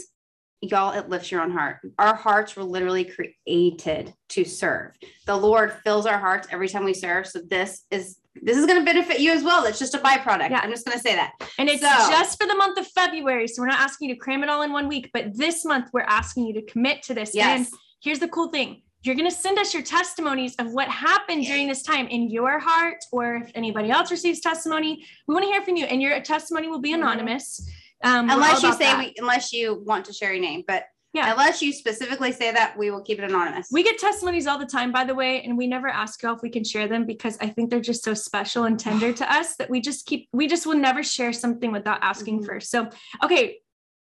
y'all, 0.61 0.93
it 0.99 1.08
lifts 1.08 1.31
your 1.31 1.43
own 1.43 1.50
heart. 1.50 1.79
Our 1.99 2.14
hearts 2.14 2.56
were 2.56 2.64
literally 2.64 3.05
created 3.05 4.14
to 4.31 4.44
serve. 4.44 4.93
The 5.26 5.37
Lord 5.37 5.73
fills 5.85 6.06
our 6.06 6.19
hearts 6.19 6.49
every 6.50 6.69
time 6.69 6.85
we 6.85 6.94
serve. 6.94 7.26
So 7.26 7.41
this 7.41 7.85
is 7.91 8.19
this 8.43 8.58
is 8.58 8.67
going 8.67 8.79
to 8.79 8.85
benefit 8.85 9.19
you 9.20 9.32
as 9.32 9.43
well. 9.43 9.62
That's 9.64 9.79
just 9.79 9.94
a 9.94 9.99
byproduct. 9.99 10.50
Yeah. 10.50 10.61
I'm 10.62 10.70
just 10.70 10.85
going 10.85 10.99
to 10.99 11.03
say 11.03 11.14
that. 11.14 11.32
And 11.58 11.70
it's 11.70 11.81
So- 11.81 11.88
just 12.11 12.38
for 12.38 12.47
the 12.47 12.55
month 12.55 12.79
of 12.79 12.87
February. 12.88 13.49
So 13.49 13.62
we're 13.62 13.69
not 13.69 13.81
asking 13.81 14.11
you 14.11 14.14
to 14.14 14.20
cram 14.20 14.43
it 14.43 14.50
all 14.50 14.61
in 14.61 14.73
one 14.73 14.88
week, 14.88 15.08
but 15.14 15.35
this 15.35 15.64
month 15.64 15.88
we're 15.94 16.03
asking 16.03 16.47
you 16.47 16.53
to 16.53 16.62
commit 16.62 17.02
to 17.05 17.14
this. 17.14 17.35
yes. 17.35 17.70
And 17.70 17.79
here's 18.02 18.19
the 18.19 18.29
cool 18.29 18.49
thing 18.50 18.83
you're 19.04 19.14
going 19.14 19.31
to 19.31 19.35
send 19.35 19.59
us 19.59 19.73
your 19.73 19.83
testimonies 19.85 20.54
of 20.59 20.73
what 20.73 20.88
happened 20.88 21.47
during 21.47 21.66
this 21.69 21.83
time 21.83 22.09
in 22.09 22.28
your 22.28 22.59
heart, 22.59 22.97
or 23.12 23.37
if 23.37 23.50
anybody 23.54 23.88
else 23.90 24.11
receives 24.11 24.40
testimony, 24.40 25.02
we 25.28 25.33
want 25.35 25.45
to 25.47 25.50
hear 25.50 25.62
from 25.62 25.76
you. 25.76 25.87
And 25.87 26.02
your 26.02 26.21
testimony 26.21 26.66
will 26.69 26.81
be 26.81 26.90
Mhm. 26.90 26.97
anonymous. 26.97 27.66
Um, 28.05 28.31
unless 28.31 28.62
you 28.62 28.73
say 28.73 28.85
that. 28.85 28.99
we, 28.99 29.15
unless 29.19 29.53
you 29.53 29.83
want 29.85 30.05
to 30.07 30.12
share 30.12 30.33
your 30.33 30.43
name, 30.43 30.62
but 30.67 30.85
Yeah. 31.15 31.33
unless 31.33 31.62
you 31.62 31.73
specifically 31.73 32.31
say 32.33 32.53
that, 32.53 32.76
we 32.76 32.91
will 32.91 33.00
keep 33.00 33.19
it 33.19 33.25
anonymous. 33.25 33.69
We 33.73 33.83
get 33.83 33.99
testimonies 33.99 34.47
all 34.47 34.59
the 34.59 34.67
time, 34.67 34.93
by 34.93 35.05
the 35.05 35.15
way, 35.15 35.41
and 35.43 35.57
we 35.57 35.67
never 35.67 35.88
ask 35.88 36.23
y'all 36.23 36.35
if 36.37 36.43
we 36.43 36.50
can 36.50 36.62
share 36.62 36.88
them 36.88 37.07
because 37.07 37.38
I 37.41 37.49
think 37.49 37.71
they're 37.71 37.81
just 37.81 38.05
so 38.05 38.12
special 38.12 38.65
and 38.65 38.79
tender 38.79 39.12
to 39.15 39.33
us 39.33 39.57
that 39.57 39.71
we 39.71 39.81
just 39.81 40.05
keep, 40.05 40.29
we 40.33 40.47
just 40.47 40.67
will 40.67 40.76
never 40.76 41.03
share 41.03 41.33
something 41.33 41.73
without 41.73 41.99
asking 42.03 42.41
Mhm. 42.43 42.47
first. 42.47 42.71
So, 42.71 42.91
okay, 43.25 43.61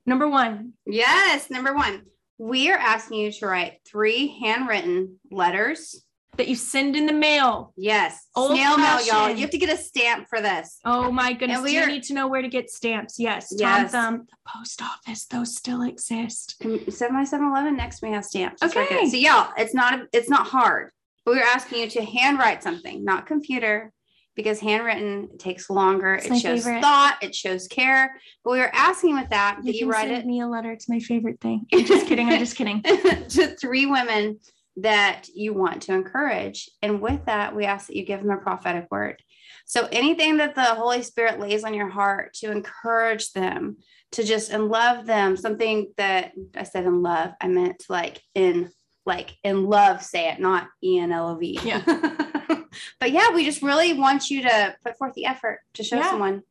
number 0.05 0.27
one, 0.27 0.73
Yes, 0.85 1.49
number 1.49 1.73
one, 1.73 2.03
we 2.37 2.69
are 2.71 2.77
asking 2.77 3.17
you 3.19 3.31
to 3.31 3.47
write 3.47 3.79
three 3.85 4.37
handwritten 4.41 5.19
letters. 5.31 6.05
That 6.37 6.47
you 6.47 6.55
send 6.55 6.95
in 6.95 7.05
the 7.05 7.13
mail. 7.13 7.73
Yes, 7.75 8.27
Old 8.35 8.51
snail 8.51 8.77
mail, 8.77 9.05
y'all. 9.05 9.29
You 9.29 9.41
have 9.41 9.49
to 9.49 9.57
get 9.57 9.69
a 9.69 9.77
stamp 9.77 10.27
for 10.29 10.41
this. 10.41 10.79
Oh 10.85 11.11
my 11.11 11.33
goodness. 11.33 11.61
We 11.61 11.73
you 11.75 11.81
are- 11.81 11.87
need 11.87 12.03
to 12.03 12.13
know 12.13 12.27
where 12.27 12.41
to 12.41 12.47
get 12.47 12.69
stamps? 12.69 13.19
Yes. 13.19 13.49
Tom 13.49 13.57
Yes. 13.59 13.91
Thumb, 13.91 14.27
the 14.29 14.37
post 14.47 14.81
office, 14.81 15.25
those 15.25 15.55
still 15.55 15.81
exist. 15.83 16.55
Mm, 16.63 16.91
seven 16.91 17.15
by 17.17 17.23
seven 17.25 17.47
eleven 17.47 17.75
next 17.75 17.99
to 17.99 18.05
me 18.05 18.13
has 18.13 18.29
stamps. 18.29 18.61
It's 18.61 18.75
Okay. 18.75 19.07
So 19.07 19.17
y'all, 19.17 19.51
it's 19.57 19.73
not 19.73 20.01
it's 20.13 20.29
not 20.29 20.47
hard. 20.47 20.91
But 21.25 21.35
we're 21.35 21.43
asking 21.43 21.79
you 21.81 21.89
to 21.91 22.03
handwrite 22.03 22.63
something, 22.63 23.03
not 23.05 23.27
computer, 23.27 23.91
because 24.35 24.59
handwritten 24.59 25.37
takes 25.37 25.69
longer. 25.69 26.15
It's 26.15 26.25
it 26.27 26.39
shows 26.39 26.63
favorite. 26.63 26.81
thought, 26.81 27.17
it 27.21 27.35
shows 27.35 27.67
care. 27.67 28.19
But 28.43 28.51
we 28.53 28.59
were 28.59 28.71
asking 28.73 29.15
with 29.15 29.29
that 29.29 29.59
that 29.63 29.75
you, 29.75 29.87
write 29.91 30.07
send 30.07 30.17
it 30.23 30.25
me 30.25 30.39
a 30.41 30.47
letter. 30.47 30.71
It's 30.71 30.89
my 30.89 30.99
favorite 30.99 31.39
thing. 31.41 31.65
I'm 31.73 31.85
just 31.85 32.07
kidding. 32.07 32.29
I'm 32.29 32.39
just 32.39 32.55
kidding. 32.55 32.81
to 32.83 33.55
three 33.57 33.85
women 33.85 34.39
that 34.77 35.27
you 35.33 35.53
want 35.53 35.83
to 35.83 35.93
encourage. 35.93 36.69
And 36.81 37.01
with 37.01 37.25
that, 37.25 37.55
we 37.55 37.65
ask 37.65 37.87
that 37.87 37.95
you 37.95 38.05
give 38.05 38.21
them 38.21 38.31
a 38.31 38.37
prophetic 38.37 38.87
word. 38.89 39.21
So 39.65 39.87
anything 39.91 40.37
that 40.37 40.55
the 40.55 40.63
Holy 40.63 41.03
Spirit 41.03 41.39
lays 41.39 41.63
on 41.63 41.73
your 41.73 41.89
heart 41.89 42.33
to 42.35 42.51
encourage 42.51 43.31
them, 43.33 43.77
to 44.13 44.23
just 44.23 44.51
and 44.51 44.67
love 44.67 45.05
them, 45.05 45.37
something 45.37 45.91
that 45.97 46.33
I 46.55 46.63
said 46.63 46.85
in 46.85 47.01
love, 47.01 47.31
I 47.39 47.47
meant 47.47 47.83
like 47.89 48.21
in 48.35 48.71
like 49.05 49.35
in 49.43 49.65
love, 49.65 50.03
say 50.03 50.29
it, 50.29 50.39
not 50.39 50.67
E 50.83 50.99
N 50.99 51.11
L 51.11 51.29
O 51.29 51.35
V. 51.35 51.59
Yeah. 51.63 51.81
but 52.99 53.11
yeah, 53.11 53.33
we 53.33 53.45
just 53.45 53.61
really 53.61 53.93
want 53.93 54.29
you 54.29 54.43
to 54.43 54.75
put 54.85 54.97
forth 54.97 55.13
the 55.13 55.25
effort 55.25 55.61
to 55.75 55.83
show 55.83 55.97
Yeah. 55.97 56.11
someone. 56.11 56.43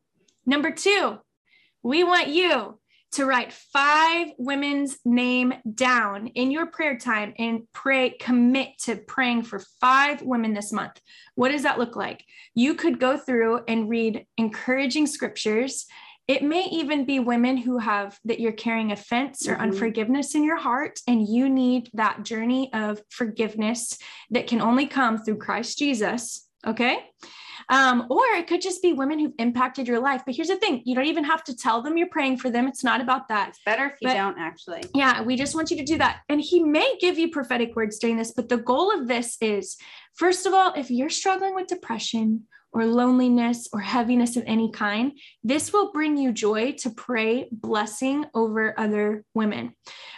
Number 0.46 0.70
two, 0.70 1.18
we 1.82 2.02
want 2.02 2.28
you 2.28 2.79
to 3.12 3.26
write 3.26 3.52
five 3.52 4.28
women's 4.38 4.98
name 5.04 5.52
down 5.74 6.28
in 6.28 6.50
your 6.50 6.66
prayer 6.66 6.96
time 6.96 7.34
and 7.38 7.62
pray, 7.72 8.10
commit 8.10 8.78
to 8.84 8.96
praying 8.96 9.42
for 9.42 9.60
five 9.80 10.22
women 10.22 10.54
this 10.54 10.72
month. 10.72 11.00
What 11.34 11.50
does 11.50 11.64
that 11.64 11.78
look 11.78 11.96
like? 11.96 12.24
You 12.54 12.74
could 12.74 13.00
go 13.00 13.16
through 13.16 13.60
and 13.66 13.88
read 13.88 14.26
encouraging 14.36 15.06
scriptures 15.06 15.86
It 16.28 16.44
may 16.44 16.66
even 16.66 17.06
be 17.06 17.18
women 17.18 17.56
who 17.56 17.78
have 17.78 18.16
that 18.24 18.38
you're 18.38 18.52
carrying 18.52 18.92
offense 18.92 19.48
or 19.48 19.56
Mhm. 19.56 19.62
unforgiveness 19.62 20.36
in 20.36 20.44
your 20.44 20.58
heart, 20.58 21.00
and 21.08 21.26
you 21.26 21.48
need 21.48 21.90
that 21.94 22.22
journey 22.22 22.72
of 22.72 23.02
forgiveness 23.08 23.98
that 24.30 24.46
can 24.46 24.60
only 24.60 24.86
come 24.86 25.18
through 25.18 25.38
Christ 25.38 25.76
Jesus. 25.78 26.48
Okay. 26.66 26.98
Um, 27.68 28.06
or 28.10 28.22
it 28.34 28.48
could 28.48 28.60
just 28.60 28.82
be 28.82 28.92
women 28.92 29.18
who've 29.18 29.34
impacted 29.38 29.86
your 29.86 30.00
life. 30.00 30.22
But 30.26 30.34
here's 30.34 30.48
the 30.48 30.56
thing 30.56 30.82
you 30.84 30.94
don't 30.94 31.06
even 31.06 31.24
have 31.24 31.44
to 31.44 31.56
tell 31.56 31.82
them 31.82 31.96
you're 31.96 32.08
praying 32.08 32.38
for 32.38 32.50
them. 32.50 32.66
It's 32.66 32.82
not 32.82 33.00
about 33.00 33.28
that. 33.28 33.50
It's 33.50 33.60
better 33.64 33.86
if 33.86 33.92
you 34.00 34.08
But- 34.08 34.14
don't 34.14 34.38
actually. 34.38 34.82
Yeah, 34.94 35.22
we 35.22 35.36
just 35.36 35.54
want 35.54 35.70
you 35.70 35.76
to 35.76 35.84
do 35.84 35.96
that. 35.98 36.20
And 36.28 36.40
he 36.40 36.62
may 36.62 36.96
give 37.00 37.18
you 37.18 37.30
prophetic 37.30 37.76
words 37.76 37.98
during 37.98 38.16
this, 38.16 38.32
but 38.32 38.48
the 38.48 38.56
goal 38.56 38.92
of 38.92 39.06
this 39.06 39.36
is 39.40 39.76
first 40.14 40.46
of 40.46 40.52
all, 40.52 40.72
if 40.74 40.90
you're 40.90 41.10
struggling 41.10 41.54
with 41.54 41.68
depression 41.68 42.46
or 42.72 42.86
loneliness 42.86 43.68
or 43.72 43.80
heaviness 43.80 44.36
of 44.36 44.44
any 44.46 44.70
kind, 44.70 45.12
this 45.42 45.72
will 45.72 45.92
bring 45.92 46.16
you 46.16 46.32
joy 46.32 46.72
to 46.72 46.90
pray 46.90 47.48
blessing 47.52 48.24
over 48.34 48.78
other 48.78 49.24
women. 49.34 49.74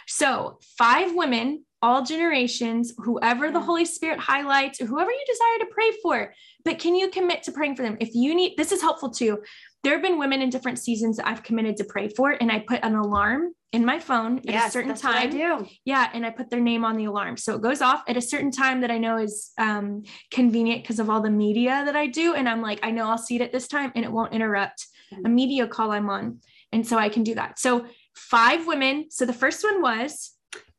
So, 0.07 0.59
five 0.77 1.15
women, 1.15 1.65
all 1.83 2.01
generations, 2.03 2.93
whoever 2.97 3.51
the 3.51 3.59
Holy 3.59 3.85
Spirit 3.85 4.19
highlights 4.19 4.81
or 4.81 4.85
whoever 4.85 5.11
you 5.11 5.23
desire 5.27 5.59
to 5.59 5.73
pray 5.73 5.91
for, 6.01 6.33
but 6.63 6.79
can 6.79 6.95
you 6.95 7.09
commit 7.09 7.43
to 7.43 7.51
praying 7.51 7.75
for 7.75 7.83
them? 7.83 7.97
If 7.99 8.15
you 8.15 8.33
need, 8.33 8.55
this 8.57 8.71
is 8.71 8.81
helpful 8.81 9.09
too. 9.11 9.39
There 9.83 9.93
have 9.93 10.01
been 10.01 10.17
women 10.17 10.41
in 10.41 10.49
different 10.49 10.79
seasons 10.79 11.17
that 11.17 11.27
I've 11.27 11.43
committed 11.43 11.75
to 11.77 11.83
pray 11.83 12.07
for, 12.07 12.31
and 12.31 12.49
I 12.49 12.59
put 12.59 12.79
an 12.83 12.95
alarm 12.95 13.53
in 13.73 13.83
my 13.83 13.99
phone 13.99 14.37
at 14.39 14.45
Yes, 14.45 14.69
a 14.69 14.71
certain 14.71 14.89
that's 14.89 15.03
what 15.03 15.15
I 15.15 15.27
time. 15.27 15.31
do. 15.31 15.67
Yeah, 15.83 16.09
and 16.13 16.25
I 16.25 16.29
put 16.29 16.49
their 16.49 16.61
name 16.61 16.85
on 16.85 16.95
the 16.95 17.05
alarm. 17.05 17.35
So 17.37 17.55
it 17.55 17.61
goes 17.61 17.81
off 17.81 18.03
at 18.07 18.15
a 18.15 18.21
certain 18.21 18.51
time 18.51 18.81
that 18.81 18.91
I 18.91 18.97
know 18.97 19.17
is 19.17 19.51
um, 19.57 20.03
convenient 20.31 20.83
because 20.83 20.99
of 20.99 21.09
all 21.09 21.21
the 21.21 21.31
media 21.31 21.83
that 21.85 21.95
I 21.95 22.07
do. 22.07 22.33
And 22.35 22.47
I'm 22.47 22.61
like, 22.61 22.79
I 22.81 22.91
know 22.91 23.07
I'll 23.09 23.17
see 23.17 23.35
it 23.35 23.41
at 23.41 23.51
this 23.51 23.67
time 23.67 23.91
and 23.95 24.05
it 24.05 24.11
won't 24.11 24.31
interrupt 24.33 24.85
a 25.25 25.27
media 25.29 25.67
call 25.67 25.91
I'm 25.91 26.09
on. 26.09 26.39
And 26.71 26.87
so 26.87 26.97
I 26.97 27.09
can 27.09 27.23
do 27.23 27.35
that. 27.35 27.59
So 27.59 27.85
five 28.15 28.67
women. 28.67 29.07
So 29.09 29.25
the 29.25 29.33
first 29.33 29.63
one 29.63 29.81
was, 29.81 30.32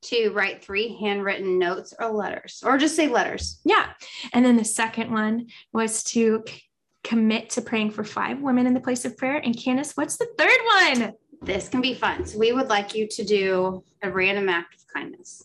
To 0.04 0.30
write 0.30 0.62
three 0.62 0.98
handwritten 1.00 1.58
notes 1.58 1.94
or 1.98 2.10
letters, 2.10 2.62
or 2.64 2.76
just 2.76 2.94
say 2.96 3.08
letters. 3.08 3.60
yeah. 3.64 3.90
And 4.32 4.44
then 4.44 4.56
the 4.56 4.64
second 4.64 5.10
one 5.10 5.46
was 5.72 6.02
to 6.04 6.42
c- 6.46 6.62
commit 7.02 7.50
to 7.50 7.62
praying 7.62 7.90
for 7.92 8.04
five 8.04 8.40
women 8.40 8.66
in 8.66 8.74
the 8.74 8.80
place 8.80 9.04
of 9.04 9.16
prayer. 9.16 9.36
And 9.36 9.56
Candace, 9.56 9.92
what's 9.96 10.16
the 10.16 10.28
third 10.36 10.58
one? 11.00 11.12
This 11.42 11.68
can 11.68 11.80
be 11.80 11.94
fun. 11.94 12.26
So 12.26 12.38
we 12.38 12.52
would 12.52 12.68
like 12.68 12.94
you 12.94 13.06
to 13.08 13.24
do 13.24 13.82
a 14.02 14.10
random 14.10 14.48
act 14.48 14.74
of 14.74 14.80
kindness. 14.94 15.42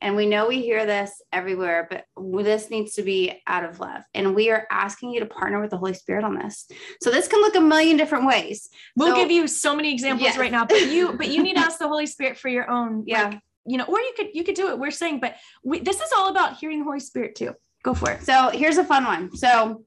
And 0.00 0.16
we 0.16 0.26
know 0.26 0.48
we 0.48 0.60
hear 0.60 0.84
this 0.84 1.22
everywhere, 1.32 1.86
but 1.88 2.04
this 2.44 2.70
needs 2.70 2.94
to 2.94 3.02
be 3.02 3.40
out 3.46 3.64
of 3.64 3.78
love. 3.78 4.02
And 4.14 4.34
we 4.34 4.50
are 4.50 4.66
asking 4.70 5.10
you 5.12 5.20
to 5.20 5.26
partner 5.26 5.60
with 5.60 5.70
the 5.70 5.76
Holy 5.78 5.94
Spirit 5.94 6.24
on 6.24 6.34
this. 6.34 6.66
So 7.00 7.10
this 7.10 7.28
can 7.28 7.40
look 7.40 7.54
a 7.54 7.60
million 7.60 7.96
different 7.96 8.26
ways. 8.26 8.68
We'll 8.96 9.14
So- 9.14 9.16
give 9.16 9.30
you 9.30 9.46
so 9.46 9.76
many 9.76 9.92
examples 9.92 10.24
Yes. 10.30 10.36
right 10.38 10.50
now, 10.50 10.64
but 10.66 10.88
you 10.90 11.12
but 11.12 11.28
you 11.28 11.42
need 11.42 11.54
to 11.54 11.60
ask 11.66 11.78
the 11.78 11.86
Holy 11.88 12.06
Spirit 12.06 12.36
for 12.36 12.48
your 12.48 12.68
own 12.68 13.04
Yeah. 13.06 13.28
like, 13.28 13.40
you 13.66 13.78
know, 13.78 13.84
or 13.84 13.98
you 14.00 14.12
could 14.16 14.28
you 14.32 14.44
could 14.44 14.54
do 14.54 14.68
it. 14.68 14.78
We're 14.78 14.90
saying, 14.90 15.20
but 15.20 15.36
we, 15.64 15.80
this 15.80 16.00
is 16.00 16.10
all 16.16 16.30
about 16.30 16.56
hearing 16.56 16.80
the 16.80 16.84
Holy 16.84 17.00
Spirit 17.00 17.34
too. 17.34 17.54
Go 17.82 17.94
for 17.94 18.10
it. 18.10 18.22
So 18.22 18.50
here's 18.50 18.78
a 18.78 18.84
fun 18.84 19.04
one. 19.04 19.36
So 19.36 19.84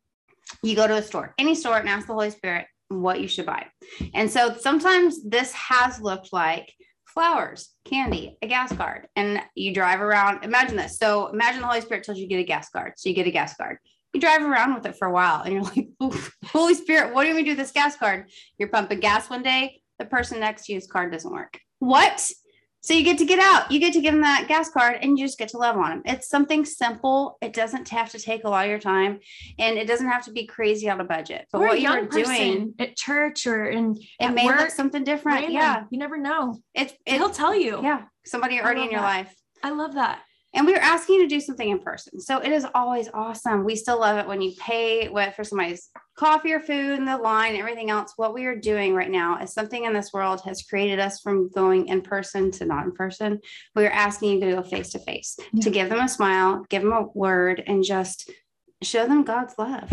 you 0.63 0.75
go 0.75 0.87
to 0.87 0.95
a 0.95 1.01
store, 1.01 1.33
any 1.37 1.55
store, 1.55 1.77
and 1.77 1.89
ask 1.89 2.07
the 2.07 2.13
Holy 2.13 2.29
Spirit 2.29 2.67
what 2.89 3.19
you 3.19 3.27
should 3.27 3.45
buy. 3.45 3.67
And 4.13 4.29
so 4.29 4.55
sometimes 4.59 5.23
this 5.23 5.51
has 5.53 5.99
looked 5.99 6.31
like 6.31 6.71
flowers, 7.05 7.73
candy, 7.85 8.37
a 8.41 8.47
gas 8.47 8.75
card, 8.75 9.07
and 9.15 9.41
you 9.55 9.73
drive 9.73 10.01
around. 10.01 10.43
Imagine 10.43 10.75
this. 10.75 10.97
So 10.97 11.27
imagine 11.27 11.61
the 11.61 11.67
Holy 11.67 11.81
Spirit 11.81 12.03
tells 12.03 12.17
you 12.17 12.27
get 12.27 12.39
a 12.39 12.43
gas 12.43 12.69
card. 12.69 12.93
So 12.97 13.09
you 13.09 13.15
get 13.15 13.27
a 13.27 13.31
gas 13.31 13.55
card. 13.55 13.77
You 14.13 14.21
drive 14.21 14.43
around 14.43 14.75
with 14.75 14.85
it 14.85 14.97
for 14.97 15.07
a 15.07 15.11
while 15.11 15.41
and 15.41 15.53
you're 15.53 15.63
like, 15.63 15.89
Holy 16.45 16.73
Spirit, 16.73 17.13
what 17.13 17.25
do 17.25 17.35
we 17.35 17.43
do 17.43 17.51
with 17.51 17.57
this 17.57 17.71
gas 17.71 17.97
card? 17.97 18.29
You're 18.57 18.69
pumping 18.69 18.99
gas 18.99 19.29
one 19.29 19.43
day, 19.43 19.81
the 19.99 20.05
person 20.05 20.39
next 20.39 20.65
to 20.65 20.73
you's 20.73 20.87
card 20.87 21.11
doesn't 21.11 21.31
work. 21.31 21.59
What? 21.79 22.29
So 22.85 22.93
you 22.93 23.03
get 23.03 23.17
to 23.17 23.25
get 23.25 23.39
out, 23.39 23.71
you 23.71 23.79
get 23.79 23.93
to 23.93 23.99
give 23.99 24.13
them 24.13 24.21
that 24.21 24.47
gas 24.47 24.69
card 24.69 24.99
and 25.01 25.17
you 25.17 25.25
just 25.25 25.39
get 25.39 25.49
to 25.49 25.57
love 25.57 25.75
on 25.75 25.89
them. 25.89 26.01
It's 26.05 26.29
something 26.29 26.63
simple. 26.63 27.35
It 27.41 27.51
doesn't 27.51 27.89
have 27.89 28.11
to 28.11 28.19
take 28.19 28.43
a 28.43 28.47
lot 28.47 28.65
of 28.65 28.69
your 28.69 28.77
time 28.77 29.21
and 29.57 29.79
it 29.79 29.87
doesn't 29.87 30.07
have 30.07 30.23
to 30.25 30.31
be 30.31 30.45
crazy 30.45 30.87
out 30.87 31.01
of 31.01 31.07
budget. 31.07 31.47
But 31.51 31.61
or 31.61 31.67
what 31.69 31.81
you're 31.81 32.05
doing, 32.05 32.75
at 32.77 32.95
church 32.95 33.47
or 33.47 33.65
in 33.65 33.97
it 34.19 34.29
may 34.29 34.45
work, 34.45 34.59
look 34.59 34.69
something 34.69 35.03
different. 35.03 35.39
random. 35.39 35.53
Yeah. 35.53 35.83
you 35.89 35.97
never 35.97 36.15
know. 36.15 36.61
It, 36.75 36.95
it 37.07 37.15
he'll 37.15 37.31
tell 37.31 37.55
you. 37.55 37.81
yeah, 37.81 38.03
somebody 38.23 38.61
already 38.61 38.83
in 38.83 38.91
your 38.91 39.01
that. 39.01 39.07
life. 39.07 39.35
I 39.63 39.71
love 39.71 39.95
that. 39.95 40.19
And 40.55 40.65
we 40.65 40.73
are 40.73 40.79
asking 40.79 41.15
you 41.15 41.21
to 41.23 41.27
do 41.27 41.41
something 41.41 41.69
in 41.69 41.79
person. 41.79 42.19
So 42.19 42.39
it 42.39 42.51
is 42.51 42.65
always 42.73 43.09
awesome. 43.13 43.65
We 43.65 43.75
still 43.75 43.99
love 43.99 44.17
it 44.17 44.25
when 44.27 44.41
you 44.41 44.53
pay 44.57 45.09
what 45.09 45.35
for 45.35 45.43
somebody's 45.43 45.89
coffee 46.17 46.53
or 46.53 46.61
food 46.61 46.97
and 46.97 47.07
the 47.07 47.17
line 47.17 47.51
and 47.51 47.59
everything 47.59 47.89
else. 47.89 48.13
What 48.15 48.33
we 48.33 48.45
are 48.45 48.55
doing 48.55 48.95
right 48.95 49.11
now 49.11 49.41
is 49.41 49.53
something 49.53 49.83
in 49.83 49.91
this 49.93 50.13
world 50.13 50.41
has 50.45 50.63
created 50.63 50.97
us 50.99 51.19
from 51.19 51.49
going 51.49 51.89
in 51.89 52.01
person 52.01 52.51
to 52.51 52.65
not 52.65 52.85
in 52.85 52.93
person. 52.93 53.41
We 53.75 53.85
are 53.85 53.91
asking 53.91 54.31
you 54.31 54.39
to 54.39 54.55
go 54.55 54.63
face 54.63 54.91
to 54.91 54.99
face, 54.99 55.37
to 55.61 55.69
give 55.69 55.89
them 55.89 55.99
a 55.99 56.07
smile, 56.07 56.65
give 56.69 56.83
them 56.83 56.93
a 56.93 57.07
word, 57.13 57.61
and 57.67 57.83
just 57.83 58.31
show 58.81 59.07
them 59.07 59.23
God's 59.23 59.55
love. 59.57 59.91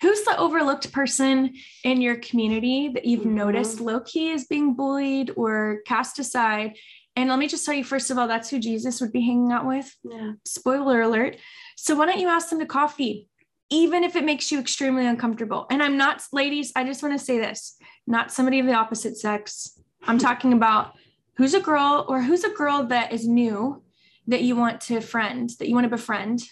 Who's 0.00 0.22
the 0.22 0.38
overlooked 0.38 0.92
person 0.92 1.54
in 1.82 2.00
your 2.00 2.16
community 2.16 2.88
that 2.94 3.04
you've 3.04 3.22
Mhm. 3.22 3.32
noticed 3.32 3.80
low 3.80 4.00
key 4.00 4.30
is 4.30 4.46
being 4.46 4.74
bullied 4.74 5.32
or 5.36 5.80
cast 5.86 6.18
aside? 6.20 6.76
And 7.16 7.28
let 7.28 7.38
me 7.38 7.46
just 7.46 7.64
tell 7.64 7.74
you, 7.74 7.84
first 7.84 8.10
of 8.10 8.18
all, 8.18 8.26
that's 8.26 8.50
who 8.50 8.58
Jesus 8.58 9.00
would 9.00 9.12
be 9.12 9.20
hanging 9.20 9.52
out 9.52 9.66
with. 9.66 9.94
Yeah. 10.02 10.32
spoiler 10.44 11.02
alert. 11.02 11.36
So 11.76 11.94
why 11.94 12.06
don't 12.06 12.18
you 12.18 12.28
ask 12.28 12.50
them 12.50 12.58
to 12.58 12.66
coffee, 12.66 13.28
even 13.70 14.02
if 14.02 14.16
it 14.16 14.24
makes 14.24 14.50
you 14.50 14.58
extremely 14.58 15.06
uncomfortable? 15.06 15.66
And 15.70 15.82
I'm 15.82 15.96
not, 15.96 16.22
ladies, 16.32 16.72
I 16.74 16.84
just 16.84 17.02
want 17.02 17.18
to 17.18 17.24
say 17.24 17.38
this, 17.38 17.76
not 18.06 18.32
somebody 18.32 18.58
of 18.58 18.66
the 18.66 18.74
opposite 18.74 19.16
sex. 19.16 19.78
I'm 20.02 20.18
talking 20.18 20.52
about 20.52 20.94
who's 21.36 21.54
a 21.54 21.60
girl 21.60 22.04
or 22.08 22.20
who's 22.20 22.44
a 22.44 22.50
girl 22.50 22.84
that 22.86 23.12
is 23.12 23.28
new 23.28 23.82
that 24.26 24.42
you 24.42 24.56
want 24.56 24.80
to 24.80 25.00
friend, 25.00 25.50
that 25.58 25.68
you 25.68 25.74
want 25.74 25.84
to 25.84 25.90
befriend, 25.90 26.42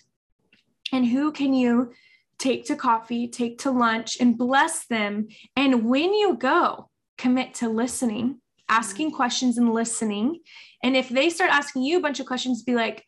and 0.93 1.07
who 1.07 1.33
can 1.33 1.55
you 1.55 1.93
take 2.39 2.67
to 2.67 2.77
coffee, 2.77 3.29
take 3.29 3.59
to 3.59 3.71
lunch, 3.71 4.19
and 4.21 4.37
bless 4.37 4.87
them. 4.87 5.29
And 5.57 5.87
when 5.87 6.13
you 6.13 6.37
go, 6.37 6.91
commit 7.17 7.55
to 7.55 7.69
listening, 7.69 8.42
asking 8.73 9.13
questions 9.13 9.59
and 9.59 9.73
listening. 9.73 10.41
And 10.83 10.97
if 10.97 11.09
they 11.09 11.29
start 11.29 11.51
asking 11.51 11.83
you 11.83 11.99
a 11.99 12.01
bunch 12.01 12.19
of 12.21 12.27
questions, 12.27 12.63
be 12.63 12.75
like, 12.75 13.05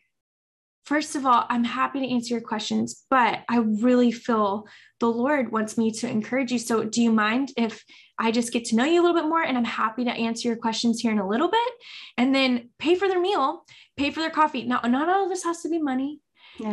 First 0.84 1.16
of 1.16 1.24
all, 1.24 1.46
I'm 1.48 1.64
happy 1.64 2.00
to 2.00 2.12
answer 2.12 2.34
your 2.34 2.42
questions, 2.42 3.06
but 3.08 3.42
I 3.48 3.56
really 3.56 4.12
feel 4.12 4.68
the 5.00 5.08
Lord 5.08 5.50
wants 5.50 5.78
me 5.78 5.90
to 5.92 6.06
encourage 6.06 6.52
you. 6.52 6.58
So, 6.58 6.84
do 6.84 7.00
you 7.00 7.10
mind 7.10 7.52
if 7.56 7.82
I 8.18 8.30
just 8.30 8.52
get 8.52 8.66
to 8.66 8.76
know 8.76 8.84
you 8.84 9.00
a 9.00 9.02
little 9.02 9.16
bit 9.16 9.26
more? 9.26 9.42
And 9.42 9.56
I'm 9.56 9.64
happy 9.64 10.04
to 10.04 10.10
answer 10.10 10.46
your 10.46 10.58
questions 10.58 11.00
here 11.00 11.10
in 11.10 11.18
a 11.18 11.26
little 11.26 11.50
bit. 11.50 11.72
And 12.18 12.34
then 12.34 12.68
pay 12.78 12.96
for 12.96 13.08
their 13.08 13.20
meal, 13.20 13.64
pay 13.96 14.10
for 14.10 14.20
their 14.20 14.28
coffee. 14.28 14.64
Now, 14.64 14.80
not 14.84 15.08
all 15.08 15.24
of 15.24 15.30
this 15.30 15.44
has 15.44 15.62
to 15.62 15.70
be 15.70 15.78
money. 15.78 16.20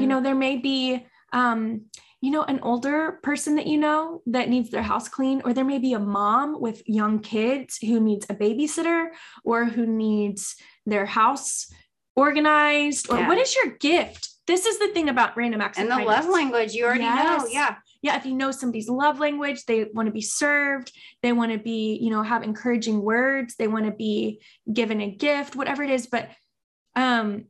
You 0.01 0.07
know, 0.07 0.21
there 0.21 0.35
may 0.35 0.57
be, 0.57 1.05
um, 1.31 1.85
you 2.21 2.29
know, 2.29 2.43
an 2.43 2.59
older 2.61 3.19
person 3.23 3.55
that 3.55 3.65
you 3.65 3.77
know 3.79 4.21
that 4.27 4.47
needs 4.47 4.69
their 4.69 4.83
house 4.83 5.09
clean, 5.09 5.41
or 5.43 5.53
there 5.53 5.65
may 5.65 5.79
be 5.79 5.93
a 5.93 5.99
mom 5.99 6.61
with 6.61 6.87
young 6.87 7.19
kids 7.19 7.77
who 7.77 7.99
needs 7.99 8.27
a 8.29 8.35
babysitter 8.35 9.07
or 9.43 9.65
who 9.65 9.87
needs 9.87 10.55
their 10.85 11.05
house 11.05 11.71
organized. 12.15 13.09
Or 13.09 13.17
Yeah. 13.17 13.27
what 13.27 13.39
is 13.39 13.55
your 13.55 13.75
gift? 13.77 14.29
This 14.45 14.65
is 14.65 14.79
the 14.79 14.89
thing 14.89 15.09
about 15.09 15.37
random 15.37 15.61
acts 15.61 15.77
and 15.77 15.89
the 15.89 15.95
kindness. 15.95 16.25
love 16.25 16.33
language, 16.33 16.73
you 16.73 16.85
already 16.85 17.05
know. 17.05 17.47
Yeah. 17.49 17.75
Yeah, 18.03 18.17
if 18.17 18.25
you 18.25 18.33
know 18.33 18.51
somebody's 18.51 18.89
love 18.89 19.19
language, 19.19 19.65
they 19.65 19.85
want 19.93 20.07
to 20.07 20.11
be 20.11 20.21
served, 20.21 20.91
they 21.21 21.31
want 21.31 21.51
to 21.51 21.59
be, 21.59 21.97
you 22.01 22.09
know, 22.09 22.23
have 22.23 22.43
encouraging 22.43 23.01
words, 23.01 23.55
they 23.55 23.67
want 23.67 23.85
to 23.85 23.91
be 23.91 24.41
given 24.71 24.99
a 25.01 25.11
gift, 25.11 25.55
whatever 25.55 25.83
it 25.83 25.91
is. 25.91 26.07
But 26.07 26.31
um, 26.95 27.45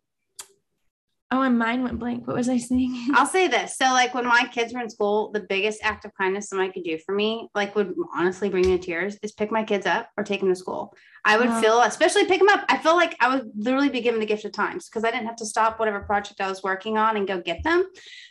oh, 1.32 1.42
and 1.42 1.58
mine 1.58 1.84
went 1.84 2.00
blank. 2.00 2.28
What 2.28 2.36
was 2.36 2.50
I 2.50 2.58
saying? 2.58 3.08
I'll 3.14 3.26
say 3.26 3.48
this. 3.48 3.78
So, 3.78 3.86
like 3.86 4.14
when 4.14 4.26
my 4.26 4.46
kids 4.52 4.74
were 4.74 4.82
in 4.82 4.90
school, 4.90 5.32
the 5.32 5.40
biggest 5.40 5.80
act 5.84 6.06
of 6.06 6.12
kindness 6.16 6.50
somebody 6.50 6.72
could 6.72 6.84
do 6.84 6.98
for 7.06 7.16
me, 7.16 7.50
like 7.56 7.76
would 7.76 7.94
honestly 8.16 8.50
bring 8.50 8.68
me 8.68 8.78
to 8.78 8.84
tears, 8.84 9.18
is 9.24 9.32
pick 9.32 9.52
my 9.52 9.64
kids 9.64 9.86
up 9.86 10.10
or 10.18 10.24
take 10.24 10.42
them 10.42 10.50
to 10.50 10.56
school. 10.56 10.94
I 11.24 11.38
would 11.38 11.50
Wow. 11.50 11.62
feel, 11.62 11.82
especially 11.82 12.26
pick 12.26 12.40
them 12.40 12.50
up. 12.50 12.66
I 12.68 12.78
feel 12.78 12.96
like 12.96 13.16
I 13.20 13.34
would 13.36 13.52
literally 13.56 13.90
be 13.90 14.02
given 14.02 14.20
the 14.20 14.26
gift 14.26 14.44
of 14.44 14.52
times 14.54 14.90
because 14.90 15.04
I 15.04 15.12
didn't 15.12 15.28
have 15.28 15.36
to 15.38 15.46
stop 15.46 15.80
whatever 15.80 16.00
project 16.02 16.42
I 16.42 16.50
was 16.50 16.64
working 16.64 16.98
on 16.98 17.16
and 17.16 17.28
go 17.28 17.40
get 17.40 17.64
them. 17.64 17.86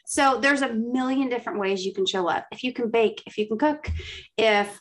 So 0.07 0.40
there's 0.40 0.62
a 0.62 0.73
million 0.75 1.28
different 1.28 1.61
ways 1.61 1.85
you 1.87 1.95
can 1.95 2.04
show 2.04 2.28
up. 2.28 2.47
If 2.50 2.64
you 2.64 2.73
can 2.73 2.90
bake, 2.90 3.23
if 3.26 3.38
you 3.38 3.47
can 3.47 3.59
cook, 3.59 3.90
if 4.37 4.80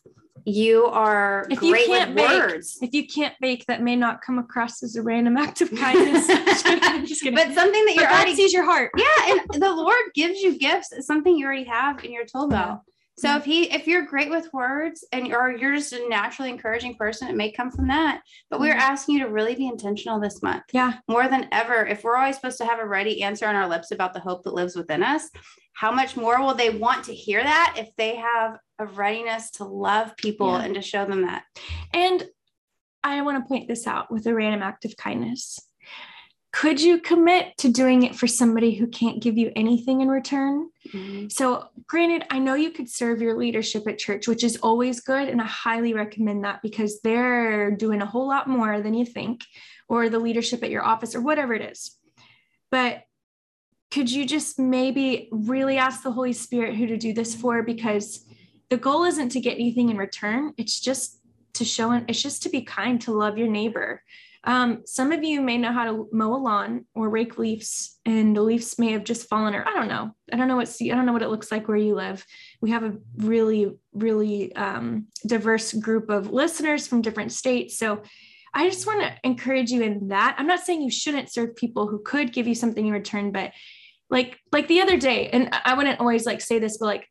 you 0.49 0.85
are 0.85 1.47
If 1.49 1.61
you 1.61 1.73
can't 1.73 2.15
bake, 2.15 2.29
words. 2.29 2.77
If 2.81 2.93
you 2.93 3.07
can't 3.07 3.33
bake, 3.39 3.65
that 3.67 3.81
may 3.81 3.95
not 3.95 4.21
come 4.21 4.39
across 4.39 4.83
as 4.83 4.95
a 4.95 5.01
random 5.01 5.37
act 5.37 5.61
of 5.61 5.73
kindness. 5.75 6.27
Just 7.07 7.21
kidding. 7.21 7.35
But 7.35 7.53
something 7.53 7.85
that 7.85 7.93
you're 7.95 8.05
God 8.05 8.13
already 8.13 8.35
sees 8.35 8.53
your 8.53 8.65
heart. 8.65 8.91
yeah 8.97 9.05
and 9.31 9.61
the 9.61 9.69
lord 9.73 9.97
gives 10.13 10.39
you 10.41 10.57
gifts 10.57 10.91
it's 10.91 11.07
something 11.07 11.37
you 11.37 11.45
already 11.45 11.63
have 11.63 12.03
and 12.03 12.11
you're 12.13 12.25
told 12.25 12.51
about 12.51 12.81
So 13.19 13.35
if 13.35 13.43
he 13.45 13.63
if 13.71 13.85
you're 13.87 14.05
great 14.05 14.29
with 14.29 14.47
words 14.53 15.03
and 15.11 15.33
or 15.33 15.51
you're 15.51 15.75
just 15.75 15.93
a 15.93 16.07
naturally 16.07 16.49
encouraging 16.49 16.95
person, 16.95 17.27
it 17.27 17.35
may 17.35 17.51
come 17.51 17.69
from 17.69 17.87
that. 17.89 18.21
But 18.49 18.59
we're 18.59 18.73
Mhm. 18.75 18.79
asking 18.79 19.15
you 19.15 19.25
to 19.25 19.29
really 19.31 19.55
be 19.55 19.67
intentional 19.67 20.19
this 20.19 20.41
month. 20.41 20.63
Yeah. 20.71 20.93
More 21.07 21.27
than 21.27 21.47
ever, 21.51 21.85
if 21.85 22.03
we're 22.03 22.15
always 22.15 22.35
supposed 22.37 22.57
to 22.59 22.65
have 22.65 22.79
a 22.79 22.87
ready 22.87 23.21
answer 23.23 23.45
on 23.47 23.55
our 23.55 23.67
lips 23.67 23.91
about 23.91 24.13
the 24.13 24.19
hope 24.21 24.43
that 24.43 24.53
lives 24.53 24.75
within 24.75 25.03
us, 25.03 25.29
how 25.73 25.91
much 25.91 26.15
more 26.17 26.41
will 26.41 26.53
they 26.55 26.69
want 26.69 27.03
to 27.05 27.13
hear 27.13 27.43
that 27.43 27.75
if 27.77 27.89
they 27.97 28.15
have 28.15 28.57
a 28.79 28.85
readiness 28.85 29.51
to 29.51 29.63
love 29.65 30.15
people 30.17 30.51
Yeah. 30.53 30.61
and 30.63 30.75
to 30.75 30.81
show 30.81 31.05
them 31.05 31.23
that? 31.23 31.43
And 31.93 32.25
I 33.03 33.21
want 33.21 33.41
to 33.43 33.47
point 33.47 33.67
this 33.67 33.87
out 33.87 34.11
with 34.11 34.27
a 34.27 34.33
random 34.35 34.61
act 34.63 34.85
of 34.85 34.95
kindness. 34.97 35.59
Could 36.51 36.81
you 36.81 36.99
commit 36.99 37.55
to 37.59 37.69
doing 37.69 38.03
it 38.03 38.15
for 38.15 38.25
somebody 38.25 38.73
who 38.73 38.87
can't 38.87 39.21
give 39.21 39.37
you 39.37 39.51
anything 39.55 40.01
in 40.01 40.07
return? 40.07 40.69
Mm-hmm. 40.91 41.27
So, 41.29 41.67
granted, 41.85 42.25
I 42.31 42.39
know 42.39 42.55
you 42.55 42.71
could 42.71 42.89
serve 42.89 43.21
your 43.21 43.37
leadership 43.37 43.87
at 43.87 43.99
church, 43.99 44.27
which 44.27 44.43
is 44.43 44.57
always 44.57 44.99
good. 44.99 45.29
And 45.29 45.41
I 45.41 45.45
highly 45.45 45.93
recommend 45.93 46.43
that 46.45 46.61
because 46.63 47.01
they're 47.01 47.69
doing 47.69 48.01
a 48.01 48.07
whole 48.07 48.27
lot 48.27 48.47
more 48.47 48.81
than 48.81 48.95
you 48.95 49.05
think, 49.05 49.43
or 49.87 50.09
the 50.09 50.17
leadership 50.17 50.63
at 50.63 50.71
your 50.71 50.83
office, 50.83 51.13
or 51.13 51.21
whatever 51.21 51.53
it 51.53 51.61
is. 51.61 51.95
But 52.71 53.03
could 53.91 54.09
you 54.09 54.25
just 54.25 54.57
maybe 54.57 55.29
really 55.31 55.77
ask 55.77 56.03
the 56.03 56.11
Holy 56.11 56.33
Spirit 56.33 56.75
who 56.75 56.87
to 56.87 56.97
do 56.97 57.13
this 57.13 57.35
for? 57.35 57.63
Because 57.63 58.25
the 58.69 58.77
goal 58.77 59.03
isn't 59.03 59.29
to 59.29 59.39
get 59.39 59.55
anything 59.55 59.89
in 59.89 59.97
return, 59.97 60.53
it's 60.57 60.79
just 60.79 61.19
to 61.53 61.65
show, 61.65 61.91
it's 62.07 62.21
just 62.21 62.43
to 62.43 62.49
be 62.49 62.61
kind, 62.61 63.01
to 63.01 63.11
love 63.11 63.37
your 63.37 63.47
neighbor. 63.47 64.03
Um, 64.49 64.81
some 64.85 65.11
of 65.11 65.23
you 65.23 65.41
may 65.41 65.59
know 65.59 65.71
how 65.71 65.85
to 65.85 66.09
mow 66.11 66.33
a 66.33 66.41
lawn 66.41 66.85
or 66.95 67.07
rake 67.07 67.37
leaves, 67.37 67.99
and 68.03 68.35
the 68.35 68.41
leaves 68.41 68.79
may 68.79 68.93
have 68.93 69.03
just 69.03 69.29
fallen, 69.29 69.53
or 69.53 69.63
I 69.63 69.73
don't 69.73 69.87
know. 69.87 70.15
I 70.33 70.37
don't 70.37 70.47
know 70.47 70.55
what 70.55 70.75
I 70.81 70.87
don't 70.87 71.05
know 71.05 71.13
what 71.13 71.21
it 71.21 71.29
looks 71.29 71.51
like 71.51 71.67
where 71.67 71.77
you 71.77 71.93
live. 71.93 72.25
We 72.59 72.71
have 72.71 72.83
a 72.83 72.97
really, 73.17 73.77
really 73.93 74.55
um, 74.55 75.05
diverse 75.27 75.71
group 75.73 76.09
of 76.09 76.31
listeners 76.31 76.87
from 76.87 77.03
different 77.03 77.31
states, 77.31 77.77
so 77.77 78.01
I 78.51 78.67
just 78.67 78.87
want 78.87 79.03
to 79.03 79.13
encourage 79.23 79.69
you 79.69 79.83
in 79.83 80.07
that. 80.07 80.35
I'm 80.39 80.47
not 80.47 80.61
saying 80.61 80.81
you 80.81 80.89
shouldn't 80.89 81.31
serve 81.31 81.55
people 81.55 81.87
who 81.87 82.01
could 82.03 82.33
give 82.33 82.47
you 82.47 82.55
something 82.55 82.87
in 82.87 82.91
return, 82.91 83.31
but 83.31 83.51
like 84.09 84.39
like 84.51 84.67
the 84.67 84.81
other 84.81 84.97
day, 84.97 85.29
and 85.29 85.53
I 85.63 85.75
wouldn't 85.75 85.99
always 85.99 86.25
like 86.25 86.41
say 86.41 86.57
this, 86.57 86.79
but 86.79 86.87
like 86.87 87.07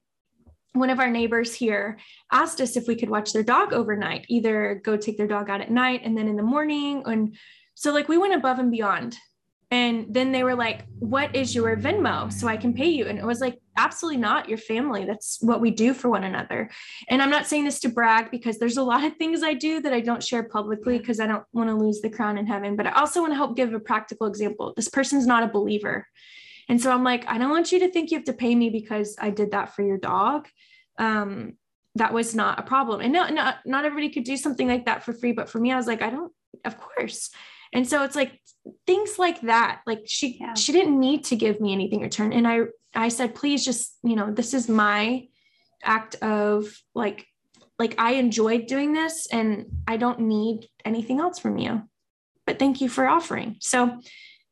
one 0.72 0.90
of 0.90 1.00
our 1.00 1.10
neighbors 1.10 1.54
here 1.54 1.98
asked 2.30 2.60
us 2.60 2.76
if 2.76 2.86
we 2.86 2.96
could 2.96 3.10
watch 3.10 3.32
their 3.32 3.42
dog 3.42 3.72
overnight, 3.72 4.26
either 4.28 4.80
go 4.84 4.96
take 4.96 5.16
their 5.16 5.26
dog 5.26 5.50
out 5.50 5.60
at 5.60 5.70
night 5.70 6.02
and 6.04 6.16
then 6.16 6.28
in 6.28 6.36
the 6.36 6.42
morning. 6.42 7.02
And 7.06 7.36
so, 7.74 7.92
like, 7.92 8.08
we 8.08 8.18
went 8.18 8.34
above 8.34 8.58
and 8.58 8.70
beyond. 8.70 9.16
And 9.70 10.06
then 10.08 10.32
they 10.32 10.44
were 10.44 10.54
like, 10.54 10.86
What 10.98 11.36
is 11.36 11.54
your 11.54 11.76
Venmo? 11.76 12.32
So 12.32 12.48
I 12.48 12.56
can 12.56 12.72
pay 12.72 12.88
you. 12.88 13.06
And 13.06 13.18
it 13.18 13.24
was 13.24 13.40
like, 13.40 13.58
Absolutely 13.76 14.20
not 14.20 14.48
your 14.48 14.58
family. 14.58 15.04
That's 15.04 15.38
what 15.42 15.60
we 15.60 15.70
do 15.70 15.92
for 15.92 16.08
one 16.08 16.24
another. 16.24 16.70
And 17.08 17.20
I'm 17.20 17.30
not 17.30 17.46
saying 17.46 17.64
this 17.64 17.80
to 17.80 17.90
brag 17.90 18.30
because 18.30 18.58
there's 18.58 18.78
a 18.78 18.82
lot 18.82 19.04
of 19.04 19.16
things 19.16 19.42
I 19.42 19.54
do 19.54 19.80
that 19.82 19.92
I 19.92 20.00
don't 20.00 20.22
share 20.22 20.42
publicly 20.42 20.98
because 20.98 21.20
I 21.20 21.26
don't 21.26 21.44
want 21.52 21.68
to 21.68 21.76
lose 21.76 22.00
the 22.00 22.08
crown 22.08 22.38
in 22.38 22.46
heaven. 22.46 22.76
But 22.76 22.86
I 22.86 22.92
also 22.92 23.20
want 23.20 23.32
to 23.32 23.36
help 23.36 23.56
give 23.56 23.74
a 23.74 23.80
practical 23.80 24.26
example. 24.26 24.72
This 24.74 24.88
person's 24.88 25.26
not 25.26 25.42
a 25.42 25.48
believer. 25.48 26.06
And 26.68 26.80
so 26.80 26.90
I'm 26.90 27.04
like, 27.04 27.26
I 27.26 27.38
don't 27.38 27.50
want 27.50 27.72
you 27.72 27.80
to 27.80 27.90
think 27.90 28.10
you 28.10 28.18
have 28.18 28.26
to 28.26 28.32
pay 28.32 28.54
me 28.54 28.70
because 28.70 29.16
I 29.18 29.30
did 29.30 29.52
that 29.52 29.74
for 29.74 29.82
your 29.82 29.98
dog. 29.98 30.48
Um, 30.98 31.54
that 31.94 32.12
was 32.12 32.34
not 32.34 32.58
a 32.58 32.62
problem. 32.62 33.00
And 33.00 33.12
not, 33.12 33.32
not, 33.32 33.56
not 33.64 33.84
everybody 33.84 34.10
could 34.10 34.24
do 34.24 34.36
something 34.36 34.68
like 34.68 34.86
that 34.86 35.02
for 35.02 35.12
free. 35.12 35.32
But 35.32 35.48
for 35.48 35.58
me, 35.58 35.72
I 35.72 35.76
was 35.76 35.86
like, 35.86 36.02
I 36.02 36.10
don't, 36.10 36.32
of 36.64 36.78
course. 36.78 37.30
And 37.72 37.88
so 37.88 38.04
it's 38.04 38.14
like 38.16 38.38
things 38.86 39.18
like 39.18 39.40
that. 39.42 39.80
Like 39.86 40.02
she, 40.06 40.38
Yeah. 40.40 40.54
she 40.54 40.72
didn't 40.72 40.98
need 41.00 41.24
to 41.24 41.36
give 41.36 41.60
me 41.60 41.72
anything 41.72 42.00
in 42.00 42.04
return. 42.04 42.32
And 42.32 42.46
I, 42.46 42.60
I 42.94 43.08
said, 43.08 43.34
please 43.34 43.64
just, 43.64 43.96
you 44.02 44.16
know, 44.16 44.30
this 44.32 44.54
is 44.54 44.68
my 44.68 45.26
act 45.82 46.16
of 46.16 46.68
like, 46.94 47.26
like 47.78 47.94
I 47.98 48.12
enjoyed 48.12 48.66
doing 48.66 48.92
this 48.92 49.26
and 49.32 49.66
I 49.86 49.96
don't 49.96 50.20
need 50.20 50.68
anything 50.84 51.20
else 51.20 51.38
from 51.38 51.58
you. 51.58 51.82
But 52.46 52.58
thank 52.58 52.80
you 52.80 52.88
for 52.88 53.06
offering. 53.06 53.56
So 53.60 54.00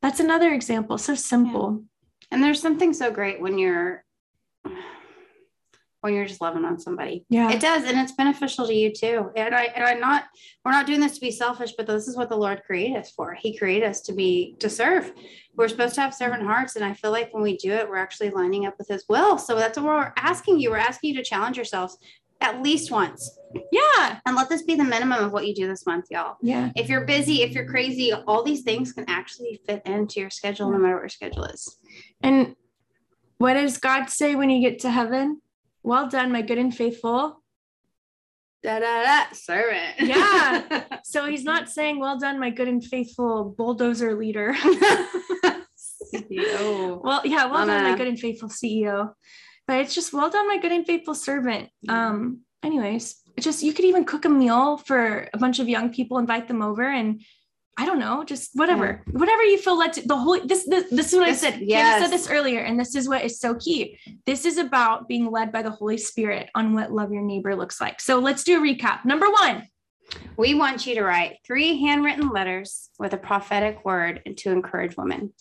that's 0.01 0.19
another 0.19 0.53
example. 0.53 0.97
So 0.97 1.15
simple. 1.15 1.83
And 2.31 2.43
there's 2.43 2.61
something 2.61 2.93
so 2.93 3.11
great 3.11 3.39
when 3.39 3.57
you're 3.57 4.03
when 6.01 6.13
you're 6.13 6.25
just 6.25 6.41
loving 6.41 6.63
on 6.63 6.79
somebody. 6.79 7.25
Yeah. 7.29 7.51
It 7.51 7.59
does, 7.59 7.83
and 7.83 7.97
it's 7.99 8.13
beneficial 8.13 8.67
to 8.67 8.73
you 8.73 8.93
too. 8.93 9.31
And 9.35 9.53
I 9.53 9.63
and 9.63 9.83
I'm 9.83 9.99
not 9.99 10.25
we're 10.63 10.71
not 10.71 10.87
doing 10.87 10.99
this 10.99 11.15
to 11.15 11.21
be 11.21 11.31
selfish, 11.31 11.73
but 11.77 11.87
this 11.87 12.07
is 12.07 12.15
what 12.15 12.29
the 12.29 12.37
Lord 12.37 12.63
created 12.65 12.97
us 12.97 13.11
for. 13.11 13.33
He 13.33 13.57
created 13.57 13.89
us 13.89 14.01
to 14.01 14.13
be 14.13 14.55
to 14.59 14.69
serve. 14.69 15.11
We're 15.55 15.67
supposed 15.67 15.95
to 15.95 16.01
have 16.01 16.13
servant 16.13 16.43
hearts, 16.43 16.75
and 16.75 16.85
I 16.85 16.93
feel 16.93 17.11
like 17.11 17.33
when 17.33 17.43
we 17.43 17.57
do 17.57 17.71
it, 17.71 17.89
we're 17.89 17.97
actually 17.97 18.29
lining 18.29 18.65
up 18.65 18.75
with 18.77 18.87
His 18.87 19.05
will. 19.09 19.37
So 19.37 19.55
that's 19.55 19.77
what 19.77 19.85
we're 19.85 20.13
asking 20.17 20.59
you. 20.59 20.69
We're 20.69 20.77
asking 20.77 21.09
you 21.09 21.17
to 21.17 21.23
challenge 21.23 21.57
yourselves 21.57 21.97
at 22.39 22.61
least 22.61 22.91
once, 22.91 23.39
yeah. 23.71 24.19
and 24.25 24.35
let 24.35 24.47
this 24.47 24.61
be 24.61 24.75
the 24.75 24.83
minimum 24.83 25.25
of 25.25 25.31
what 25.31 25.47
you 25.47 25.55
do 25.55 25.67
this 25.67 25.87
month, 25.87 26.05
y'all. 26.11 26.37
Yeah. 26.43 26.71
If 26.75 26.87
you're 26.87 27.05
busy, 27.05 27.41
if 27.41 27.51
you're 27.53 27.67
crazy, 27.67 28.13
all 28.13 28.43
these 28.43 28.61
things 28.61 28.93
can 28.93 29.05
actually 29.07 29.59
fit 29.65 29.81
into 29.85 30.19
your 30.19 30.29
schedule, 30.29 30.71
no 30.71 30.77
matter 30.77 30.93
what 30.93 31.01
your 31.01 31.09
schedule 31.09 31.45
is. 31.45 31.77
And 32.21 32.55
what 33.37 33.53
does 33.53 33.77
God 33.77 34.09
say 34.09 34.35
when 34.35 34.49
you 34.49 34.61
get 34.61 34.79
to 34.79 34.91
heaven? 34.91 35.41
Well 35.83 36.07
done, 36.09 36.31
my 36.31 36.41
good 36.41 36.57
and 36.57 36.75
faithful. 36.75 37.41
Da 38.63 38.79
da 38.79 39.03
da, 39.03 39.23
servant. 39.33 39.95
Yeah. 39.99 40.83
So 41.03 41.25
he's 41.25 41.45
not 41.45 41.69
saying, 41.69 42.01
well 42.01 42.19
done, 42.19 42.37
my 42.37 42.49
good 42.49 42.67
and 42.67 42.83
faithful 42.83 43.55
bulldozer 43.57 44.17
leader. 44.17 44.53
CEO. 46.13 47.01
well, 47.01 47.21
yeah, 47.23 47.45
well 47.45 47.65
done, 47.65 47.83
my 47.83 47.95
good 47.97 48.07
and 48.07 48.19
faithful 48.19 48.49
CEO. 48.49 49.13
But 49.67 49.79
it's 49.79 49.95
just 49.95 50.11
well 50.11 50.29
done, 50.29 50.49
my 50.49 50.57
good 50.57 50.73
and 50.73 50.85
faithful 50.85 51.15
servant. 51.15 51.69
Um, 51.87 52.41
anyways, 52.61 53.21
just 53.39 53.63
you 53.63 53.73
could 53.73 53.85
even 53.85 54.03
cook 54.03 54.25
a 54.25 54.29
meal 54.29 54.77
for 54.77 55.29
a 55.33 55.37
bunch 55.37 55.59
of 55.59 55.69
young 55.69 55.93
people, 55.93 56.17
invite 56.17 56.49
them 56.49 56.61
over, 56.61 56.83
and 56.83 57.21
I 57.79 57.85
don't 57.85 57.99
know, 57.99 58.23
just 58.23 58.49
whatever, 58.55 59.03
whatever 59.11 59.43
you 59.43 59.57
feel 59.59 59.77
led 59.77 59.93
to. 59.93 60.07
The 60.07 60.17
whole 60.17 60.39
this 60.43 60.65
this, 60.67 60.89
this 60.89 61.13
is 61.13 61.19
what 61.19 61.27
This- 61.27 61.43
I 61.43 61.51
said. 61.51 61.59
Yes. 61.61 61.67
yes. 61.69 62.01
said 62.01 62.11
this 62.11 62.29
earlier, 62.29 62.61
and 62.61 62.79
this 62.79 62.95
is 62.95 63.07
what 63.07 63.23
is 63.23 63.39
so 63.39 63.53
key. 63.55 63.99
This 64.25 64.45
is 64.45 64.57
about 64.57 65.07
being 65.07 65.29
led 65.29 65.51
by 65.51 65.61
the 65.61 65.69
Holy 65.69 65.97
Spirit 65.97 66.49
on 66.55 66.73
what 66.73 66.91
love 66.91 67.11
your 67.11 67.21
neighbor 67.21 67.55
looks 67.55 67.79
like. 67.79 68.01
So 68.01 68.19
let's 68.19 68.43
do 68.43 68.57
a 68.57 68.61
recap. 68.61 69.05
Number 69.05 69.29
one, 69.29 69.67
We 70.37 70.53
want 70.53 70.87
you 70.87 70.95
to 70.95 71.03
write 71.03 71.39
three 71.45 71.81
handwritten 71.81 72.29
letters 72.29 72.89
with 72.97 73.13
a 73.13 73.17
prophetic 73.17 73.83
word 73.83 74.21
and 74.25 74.37
to 74.37 74.51
encourage 74.51 74.95
women. 74.95 75.33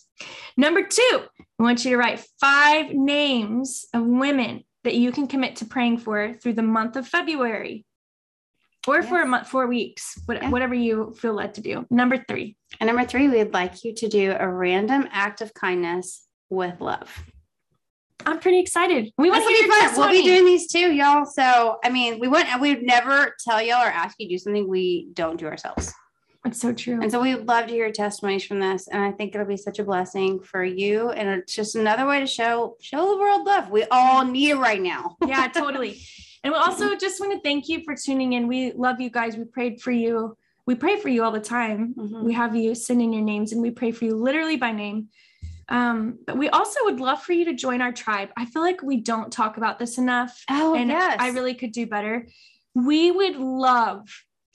Number 0.57 0.83
two, 0.83 1.23
we 1.59 1.65
want 1.65 1.85
you 1.85 1.93
to 1.93 1.97
write 1.97 2.25
five 2.41 2.93
names 2.93 3.85
of 3.95 4.05
women 4.05 4.65
that 4.85 4.95
you 4.95 5.13
can 5.13 5.27
commit 5.29 5.57
to 5.57 5.67
praying 5.67 5.99
for 5.99 6.35
through 6.35 6.55
the 6.55 6.63
month 6.63 6.97
of 6.97 7.07
February 7.07 7.85
or 8.87 9.03
for 9.03 9.21
a 9.21 9.27
month, 9.27 9.49
four 9.49 9.67
weeks, 9.67 10.19
what- 10.27 10.43
Yeah. 10.43 10.51
whatever 10.51 10.75
you 10.75 11.15
feel 11.19 11.35
led 11.35 11.55
to 11.55 11.61
do. 11.61 11.87
Number 11.91 12.17
three, 12.29 12.57
And 12.81 12.89
number 12.89 13.05
three, 13.05 13.29
we'd 13.29 13.53
like 13.55 13.85
you 13.85 13.95
to 13.95 14.09
do 14.09 14.35
a 14.39 14.49
random 14.49 15.09
act 15.11 15.41
of 15.41 15.53
kindness 15.55 16.27
with 16.51 16.81
love. 16.81 17.25
I'm 18.25 18.41
pretty 18.41 18.59
excited. 18.61 19.13
We 19.19 19.31
want 19.31 19.43
to 19.43 19.47
will 19.47 19.63
be 19.63 19.69
fun. 19.69 19.97
We'll 19.97 20.11
be 20.11 20.23
doing 20.23 20.45
these 20.45 20.67
too, 20.71 20.93
y'all. 20.93 21.25
So, 21.27 21.79
I 21.85 21.91
mean, 21.91 22.19
we 22.19 22.27
wouldn't, 22.29 22.61
we'd 22.61 22.83
never 22.83 23.35
tell 23.47 23.63
y'all 23.63 23.83
or 23.83 23.87
ask 23.91 24.17
you 24.19 24.27
to 24.29 24.35
do 24.35 24.39
something 24.39 24.69
we 24.69 25.09
don't 25.13 25.39
do 25.39 25.47
ourselves. 25.47 25.93
It's 26.45 26.61
so 26.61 26.73
true. 26.73 27.01
And 27.03 27.11
so 27.11 27.21
we 27.21 27.35
would 27.35 27.47
love 27.49 27.67
to 27.67 27.73
hear 27.73 27.91
testimonies 27.91 28.45
from 28.45 28.61
this. 28.61 28.89
And 28.89 29.03
I 29.03 29.11
think 29.13 29.35
it'll 29.35 29.47
be 29.47 29.57
such 29.57 29.79
a 29.81 29.85
blessing 29.85 30.41
for 30.41 30.65
you. 30.65 31.11
And 31.11 31.29
it's 31.29 31.55
just 31.55 31.75
another 31.77 32.07
way 32.07 32.21
to 32.21 32.27
show, 32.27 32.77
show 32.81 33.11
the 33.15 33.19
world 33.19 33.45
love. 33.47 33.71
We 33.71 33.85
all 33.91 34.25
need 34.25 34.51
it 34.51 34.57
right 34.57 34.81
now. 34.81 35.17
yeah, 35.27 35.49
totally. 35.55 36.01
And 36.47 36.53
we 36.53 36.61
also 36.61 36.95
just 36.95 37.19
want 37.19 37.33
to 37.33 37.41
thank 37.41 37.69
you 37.69 37.83
for 37.85 37.97
tuning 37.97 38.35
in. 38.35 38.47
We 38.47 38.71
love 38.71 39.01
you 39.01 39.11
guys. 39.11 39.37
We 39.37 39.47
prayed 39.47 39.81
for 39.81 39.91
you. 39.91 40.37
We 40.65 40.77
pray 40.77 41.01
for 41.01 41.09
you 41.09 41.25
all 41.25 41.33
the 41.33 41.41
time. 41.41 41.93
Mhm. 41.99 42.23
We 42.23 42.35
have 42.35 42.55
you 42.55 42.77
send 42.77 43.03
in 43.03 43.13
your 43.13 43.25
names 43.25 43.51
and 43.51 43.61
we 43.61 43.73
pray 43.73 43.91
for 43.91 44.05
you 44.05 44.15
literally 44.15 44.57
by 44.57 44.71
name. 44.71 45.09
Um, 45.69 46.21
but 46.25 46.39
we 46.39 46.49
also 46.49 46.79
would 46.85 47.01
love 47.01 47.21
for 47.21 47.33
you 47.33 47.47
to 47.47 47.53
join 47.53 47.83
our 47.83 47.91
tribe. 47.91 48.29
I 48.37 48.45
feel 48.45 48.63
like 48.63 48.81
we 48.81 48.99
don't 48.99 49.33
talk 49.33 49.57
about 49.57 49.81
this 49.81 49.99
enough. 49.99 50.41
Oh, 50.49 50.77
and 50.77 50.89
yes. 50.89 51.17
I 51.19 51.31
really 51.31 51.55
could 51.55 51.73
do 51.73 51.85
better. 51.85 52.29
We 52.77 53.11
would 53.11 53.35
love, 53.35 54.09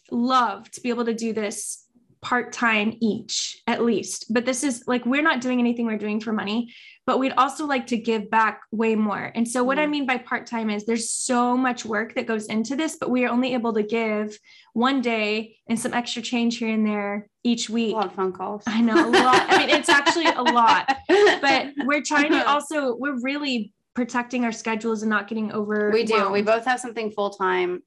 love 0.09 0.71
to 0.71 0.79
be 0.79 0.87
able 0.87 1.03
to 1.03 1.13
do 1.13 1.33
this 1.33 1.80
part 2.21 2.53
time 2.53 2.95
each, 3.01 3.61
at 3.67 3.83
least. 3.83 4.25
But 4.31 4.45
this 4.45 4.63
is 4.63 4.83
like, 4.87 5.05
we're 5.05 5.23
not 5.23 5.41
doing 5.41 5.59
anything 5.59 5.85
we're 5.87 5.97
doing 5.97 6.19
for 6.19 6.31
money, 6.31 6.71
but 7.07 7.17
we'd 7.17 7.31
also 7.33 7.65
like 7.65 7.87
to 7.87 7.97
give 7.97 8.29
back 8.29 8.61
way 8.71 8.95
more. 8.95 9.31
And 9.33 9.47
so, 9.47 9.63
what 9.63 9.79
I 9.79 9.87
Mhm. 9.87 9.89
mean 9.89 10.05
by 10.05 10.17
part 10.19 10.45
time 10.45 10.69
is 10.69 10.85
there's 10.85 11.09
so 11.09 11.57
much 11.57 11.83
work 11.83 12.13
that 12.13 12.27
goes 12.27 12.45
into 12.45 12.75
this, 12.75 12.97
but 12.97 13.09
we 13.09 13.25
are 13.25 13.29
only 13.29 13.53
able 13.55 13.73
to 13.73 13.81
give 13.81 14.37
one 14.73 15.01
day 15.01 15.57
and 15.67 15.79
some 15.79 15.93
extra 15.95 16.21
change 16.21 16.57
here 16.57 16.69
and 16.69 16.85
there 16.85 17.27
each 17.43 17.69
week. 17.71 17.93
a 17.93 17.97
lot 17.97 18.05
of 18.05 18.13
phone 18.13 18.31
calls. 18.33 18.63
I 18.67 18.81
know 18.81 18.93
a 18.93 19.09
lot. 19.09 19.45
I 19.49 19.57
mean, 19.57 19.69
it's 19.69 19.89
actually 19.89 20.27
a 20.27 20.43
lot, 20.43 20.95
but 21.41 21.71
we're 21.85 22.03
trying 22.03 22.31
to 22.33 22.47
also, 22.47 22.95
we're 22.95 23.19
really 23.21 23.73
protecting 23.95 24.45
our 24.45 24.51
schedules 24.51 25.01
and 25.01 25.09
not 25.09 25.27
getting 25.27 25.51
over. 25.51 25.89
we 25.91 26.03
do. 26.03 26.29
We 26.29 26.43
both 26.43 26.65
have 26.65 26.79
something 26.79 27.09
full 27.11 27.31
time 27.31 27.81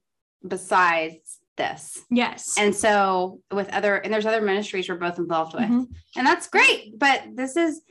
besides 0.47 1.39
this. 1.57 2.03
Yes. 2.11 2.57
And 2.59 2.75
so 2.75 3.41
with 3.53 3.69
other 3.71 3.97
and 3.97 4.13
there's 4.13 4.27
other 4.27 4.41
ministries 4.41 4.89
we're 4.89 4.97
both 4.97 5.19
involved 5.19 5.55
with. 5.55 5.65
Mhm. 5.65 5.87
And 6.17 6.27
that's 6.27 6.49
great. 6.49 6.99
But 6.99 7.23
this 7.35 7.57
is 7.57 7.83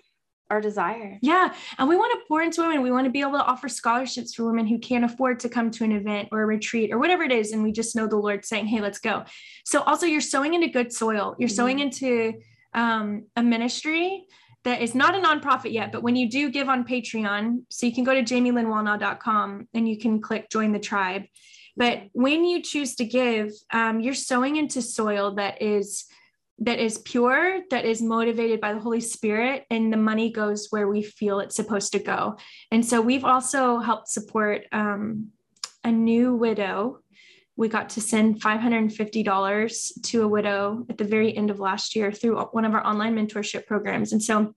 our 0.50 0.62
desire. 0.62 1.18
Yeah. 1.22 1.54
And 1.78 1.90
we 1.90 1.96
want 1.96 2.14
to 2.14 2.28
pour 2.28 2.42
into 2.42 2.62
women. 2.62 2.82
We 2.82 2.92
want 2.92 3.06
to 3.06 3.12
be 3.12 3.22
able 3.22 3.34
to 3.34 3.44
offer 3.44 3.68
scholarships 3.68 4.36
for 4.36 4.46
women 4.46 4.68
who 4.68 4.78
can't 4.78 5.04
afford 5.04 5.40
to 5.42 5.50
come 5.50 5.72
to 5.72 5.84
an 5.84 5.92
event 5.92 6.30
or 6.32 6.42
a 6.42 6.46
retreat 6.46 6.94
or 6.94 7.00
whatever 7.00 7.24
it 7.24 7.32
is. 7.32 7.52
And 7.52 7.64
we 7.64 7.72
just 7.72 7.96
know 7.96 8.08
the 8.08 8.18
Lord 8.18 8.46
saying, 8.46 8.68
hey, 8.68 8.82
let's 8.82 9.00
go. 9.00 9.24
So 9.66 9.82
also, 9.82 10.06
you're 10.06 10.22
sowing 10.22 10.54
into 10.54 10.68
good 10.68 10.94
soil. 10.94 11.36
You're 11.40 11.50
mm-hmm. 11.50 11.56
sowing 11.56 11.80
into 11.80 12.34
um, 12.74 13.26
a 13.36 13.44
ministry 13.44 14.26
that 14.64 14.82
is 14.82 14.96
not 14.96 15.16
a 15.16 15.20
nonprofit 15.20 15.74
yet, 15.74 15.92
but 15.92 16.04
when 16.04 16.16
you 16.16 16.30
do 16.30 16.50
give 16.50 16.70
on 16.70 16.86
Patreon, 16.86 17.64
so 17.70 17.86
you 17.86 17.94
can 17.94 18.04
go 18.04 18.14
to 18.14 18.24
jamielynnwallnau.com 18.24 19.68
and 19.74 19.90
you 19.90 19.98
can 19.98 20.22
click 20.22 20.50
join 20.50 20.72
the 20.72 20.80
tribe. 20.80 21.24
But 21.76 22.04
when 22.14 22.46
you 22.46 22.62
choose 22.62 22.96
to 22.96 23.06
give, 23.06 23.52
um, 23.72 24.00
you're 24.00 24.14
sowing 24.14 24.58
into 24.58 24.82
soil 24.82 25.36
that 25.36 25.62
is 25.62 26.06
that 26.60 26.80
is 26.80 27.00
pure, 27.00 27.62
that 27.72 27.84
is 27.84 28.02
motivated 28.02 28.62
by 28.62 28.74
the 28.74 28.80
Holy 28.80 29.02
Spirit, 29.02 29.66
and 29.70 29.92
the 29.92 29.98
money 29.98 30.32
goes 30.32 30.68
where 30.70 30.88
we 30.88 31.02
feel 31.02 31.40
it's 31.40 31.56
supposed 31.56 31.92
to 31.94 32.00
go. 32.00 32.38
And 32.72 32.86
so 32.86 33.02
we've 33.02 33.26
also 33.26 33.80
helped 33.80 34.08
support 34.08 34.62
um, 34.72 35.30
a 35.84 35.92
new 35.92 36.36
widow. 36.36 37.00
We 37.56 37.68
got 37.68 37.90
to 37.90 38.02
send 38.02 38.42
$550 38.42 40.02
to 40.04 40.22
a 40.22 40.28
widow 40.28 40.86
at 40.90 40.98
the 40.98 41.04
very 41.04 41.36
end 41.36 41.50
of 41.50 41.60
last 41.60 41.96
year 41.96 42.12
through 42.12 42.40
one 42.40 42.66
of 42.66 42.74
our 42.74 42.86
online 42.86 43.16
mentorship 43.16 43.66
programs. 43.66 44.14
And 44.14 44.24
so 44.24 44.56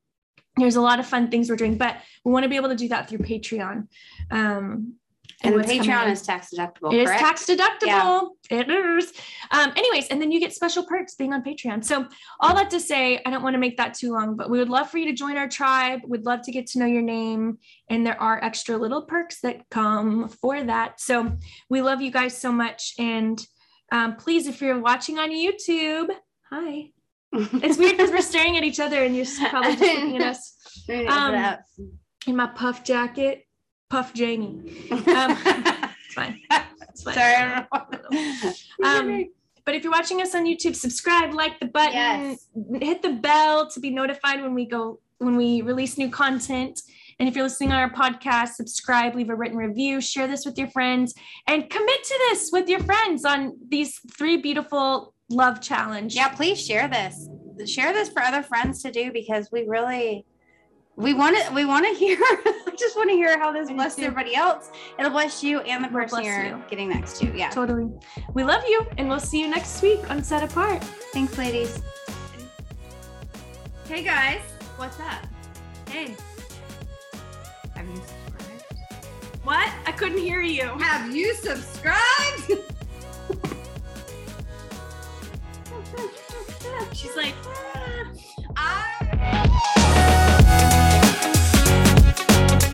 there's 0.56 0.76
a 0.76 0.80
lot 0.80 1.00
of 1.00 1.06
fun 1.06 1.30
things 1.30 1.50
we're 1.50 1.56
doing, 1.56 1.76
but 1.76 1.96
we 2.24 2.32
want 2.32 2.44
to 2.44 2.48
be 2.48 2.56
able 2.56 2.70
to 2.70 2.76
do 2.76 2.88
that 2.88 3.08
through 3.08 3.18
Patreon. 3.18 3.88
Um, 4.30 4.94
and, 5.42 5.54
Patreon 5.54 6.10
is 6.10 6.22
tax 6.22 6.48
deductible. 6.54 6.92
It 6.92 7.04
correct? 7.04 7.20
is 7.20 7.46
tax 7.46 7.46
deductible. 7.46 8.30
Yeah. 8.50 8.60
It 8.60 8.70
is. 8.70 9.12
Um, 9.50 9.72
anyways, 9.76 10.08
and 10.08 10.20
then 10.20 10.30
you 10.30 10.40
get 10.40 10.54
special 10.54 10.84
perks 10.84 11.14
being 11.14 11.32
on 11.32 11.42
Patreon. 11.42 11.84
So 11.84 12.06
all 12.40 12.54
that 12.54 12.70
to 12.70 12.80
say, 12.80 13.20
I 13.24 13.30
don't 13.30 13.42
want 13.42 13.54
to 13.54 13.58
make 13.58 13.76
that 13.76 13.94
too 13.94 14.12
long, 14.12 14.36
but 14.36 14.48
we 14.48 14.58
would 14.58 14.70
love 14.70 14.90
for 14.90 14.98
you 14.98 15.06
to 15.06 15.12
join 15.12 15.36
our 15.36 15.48
tribe. 15.48 16.00
We'd 16.06 16.24
love 16.24 16.42
to 16.42 16.52
get 16.52 16.66
to 16.68 16.78
know 16.78 16.86
your 16.86 17.02
name. 17.02 17.58
And 17.90 18.06
there 18.06 18.20
are 18.20 18.42
extra 18.42 18.76
little 18.78 19.02
perks 19.02 19.40
that 19.40 19.68
come 19.70 20.28
for 20.28 20.62
that. 20.62 21.00
So 21.00 21.36
we 21.68 21.82
love 21.82 22.00
you 22.00 22.10
guys 22.10 22.36
so 22.36 22.50
much. 22.50 22.94
And 22.98 23.44
um, 23.92 24.16
please, 24.16 24.46
if 24.46 24.60
you're 24.62 24.80
watching 24.80 25.18
on 25.18 25.30
YouTube, 25.30 26.08
hi. 26.50 26.90
it's 27.32 27.76
weird 27.76 27.96
because 27.96 28.10
we're 28.10 28.22
staring 28.22 28.56
at 28.56 28.64
each 28.64 28.80
other 28.80 29.04
and 29.04 29.14
you're 29.14 29.26
probably 29.50 29.76
just 29.76 29.82
looking 29.82 30.16
at 30.16 30.22
us. 30.30 30.52
Um, 30.88 31.56
in 32.26 32.36
my 32.36 32.46
puff 32.46 32.82
jacket 32.82 33.45
Puff 33.88 34.12
Jamie. 34.12 34.88
Um, 34.90 35.36
it's 36.06 36.14
fine. 36.14 36.40
It's 36.88 37.02
fine. 37.02 37.14
Sorry. 37.14 37.66
Um, 38.82 39.26
but 39.66 39.74
if 39.74 39.82
you're 39.82 39.92
watching 39.92 40.22
us 40.22 40.34
on 40.34 40.46
YouTube, 40.46 40.76
subscribe, 40.76 41.34
like 41.34 41.58
the 41.60 41.66
button, 41.66 41.92
yes. 41.92 42.48
hit 42.80 43.02
the 43.02 43.12
bell 43.12 43.68
to 43.70 43.80
be 43.80 43.90
notified 43.90 44.40
when 44.40 44.54
we 44.54 44.64
go 44.64 45.00
when 45.18 45.36
we 45.36 45.62
release 45.62 45.98
new 45.98 46.08
content. 46.08 46.80
And 47.18 47.28
if 47.28 47.34
you're 47.34 47.44
listening 47.44 47.72
on 47.72 47.80
our 47.80 47.90
podcast, 47.90 48.50
subscribe, 48.50 49.14
leave 49.14 49.30
a 49.30 49.34
written 49.34 49.56
review, 49.56 50.00
share 50.00 50.26
this 50.26 50.44
with 50.44 50.58
your 50.58 50.68
friends, 50.68 51.14
and 51.46 51.68
commit 51.68 52.04
to 52.04 52.18
this 52.30 52.50
with 52.52 52.68
your 52.68 52.80
friends 52.80 53.24
on 53.24 53.56
these 53.68 53.98
three 54.16 54.36
beautiful 54.36 55.14
love 55.30 55.60
challenge. 55.60 56.14
Yeah, 56.14 56.28
please 56.28 56.64
share 56.64 56.88
this. 56.88 57.28
Share 57.66 57.92
this 57.92 58.10
for 58.10 58.22
other 58.22 58.42
friends 58.42 58.82
to 58.82 58.90
do 58.90 59.10
because 59.12 59.48
we 59.50 59.64
really 59.66 60.26
we 60.96 61.12
want 61.12 61.36
to 61.36 61.52
we 61.52 61.64
want 61.66 61.86
to 61.86 61.92
hear 61.94 62.16
i 62.22 62.74
just 62.76 62.96
want 62.96 63.10
to 63.10 63.14
hear 63.14 63.38
how 63.38 63.52
this 63.52 63.70
blesses 63.70 64.02
everybody 64.02 64.34
else. 64.34 64.70
It'll 64.98 65.10
bless 65.10 65.42
you 65.42 65.60
and 65.60 65.84
the 65.84 65.88
person 65.88 66.24
you're 66.24 66.46
you. 66.46 66.62
getting 66.68 66.88
next 66.88 67.18
to 67.20 67.36
yeah. 67.36 67.50
Totally. 67.50 67.90
We 68.32 68.44
love 68.44 68.62
you 68.66 68.86
and 68.96 69.08
we'll 69.08 69.20
see 69.20 69.40
you 69.40 69.48
next 69.48 69.82
week 69.82 70.10
on 70.10 70.24
set 70.24 70.42
apart. 70.42 70.82
Thanks 71.12 71.36
ladies. 71.36 71.82
Hey 73.88 74.02
guys. 74.02 74.40
What's 74.76 74.98
up? 75.00 75.26
Hey. 75.88 76.14
Have 77.74 77.86
you 77.86 77.96
subscribed? 77.96 78.64
What? 79.44 79.70
I 79.86 79.92
couldn't 79.92 80.18
hear 80.18 80.40
you. 80.40 80.62
Have 80.62 81.14
you 81.14 81.34
subscribed? 81.34 82.52
She's 86.92 87.14
like 87.16 87.34